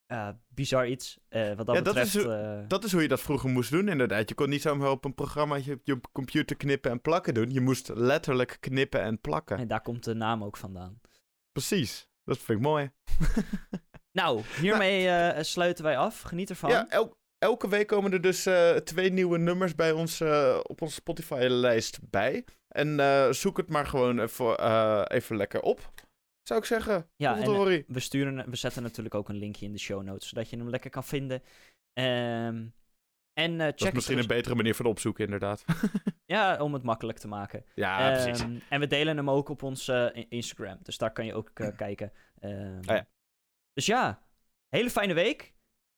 [0.07, 1.19] eh, bizar iets.
[1.29, 2.15] eh, wat dat Ja, dat betreft.
[2.15, 4.29] is eh, Dat is hoe je dat vroeger moest doen, inderdaad.
[4.29, 7.51] Je kon niet zomaar op een programmaatje op je computer knippen en plakken doen.
[7.51, 9.57] Je moest letterlijk knippen en plakken.
[9.57, 11.01] en daar komt de naam ook vandaan.
[11.51, 12.07] Precies.
[12.23, 12.91] Dat vind ik mooi.
[14.11, 16.21] Nou, hiermee eh, sluiten wij af.
[16.21, 16.69] Geniet ervan.
[16.69, 18.47] Ja, el- elke week komen er dus
[18.83, 20.21] twee nieuwe nummers bij ons
[20.63, 22.45] op onze Spotify-lijst bij.
[22.67, 22.99] En
[23.35, 24.57] zoek het maar gewoon even,
[25.11, 25.91] even lekker op.
[26.43, 27.09] Zou ik zeggen.
[27.15, 30.27] Ja, en, eh, we, sturen, we zetten natuurlijk ook een linkje in de show notes,
[30.29, 31.41] zodat je hem lekker kan vinden.
[31.93, 32.65] Ehm,
[33.33, 35.65] en eh, check Dat is misschien een betere manier van opzoeken, inderdaad.
[36.25, 37.65] Ja, om het makkelijk te maken.
[37.75, 38.41] ja, precies.
[38.41, 40.77] Ehm, en we delen hem ook op ons eh, Instagram.
[40.83, 42.11] Dus daar kan je ook eh, kijken.
[42.39, 43.07] Ehm, Ah ja.
[43.73, 44.23] Dus ja,
[44.69, 45.53] hele fijne week.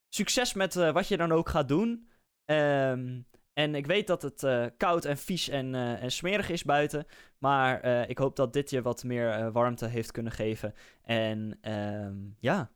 [0.09, 2.09] Succes met eh, wat je dan ook gaat doen.
[2.45, 3.21] Ehm,
[3.57, 7.05] en ik weet dat het eh, koud en vies en, eh, en smerig is buiten.
[7.37, 10.73] Maar eh, ik hoop dat dit je wat meer warmte heeft kunnen geven.
[11.01, 12.71] En ehm, ja,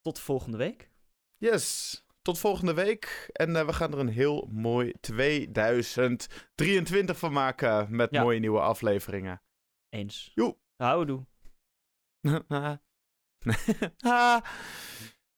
[0.00, 0.90] tot de volgende week.
[1.36, 2.02] Yes.
[2.22, 3.28] Tot volgende week.
[3.32, 7.96] En we gaan er een heel mooi 2023 van maken.
[7.96, 8.22] Met Ja.
[8.22, 9.42] mooie nieuwe afleveringen.
[9.88, 10.30] Eens.
[10.34, 10.56] Joe.
[10.76, 11.26] Houdoe.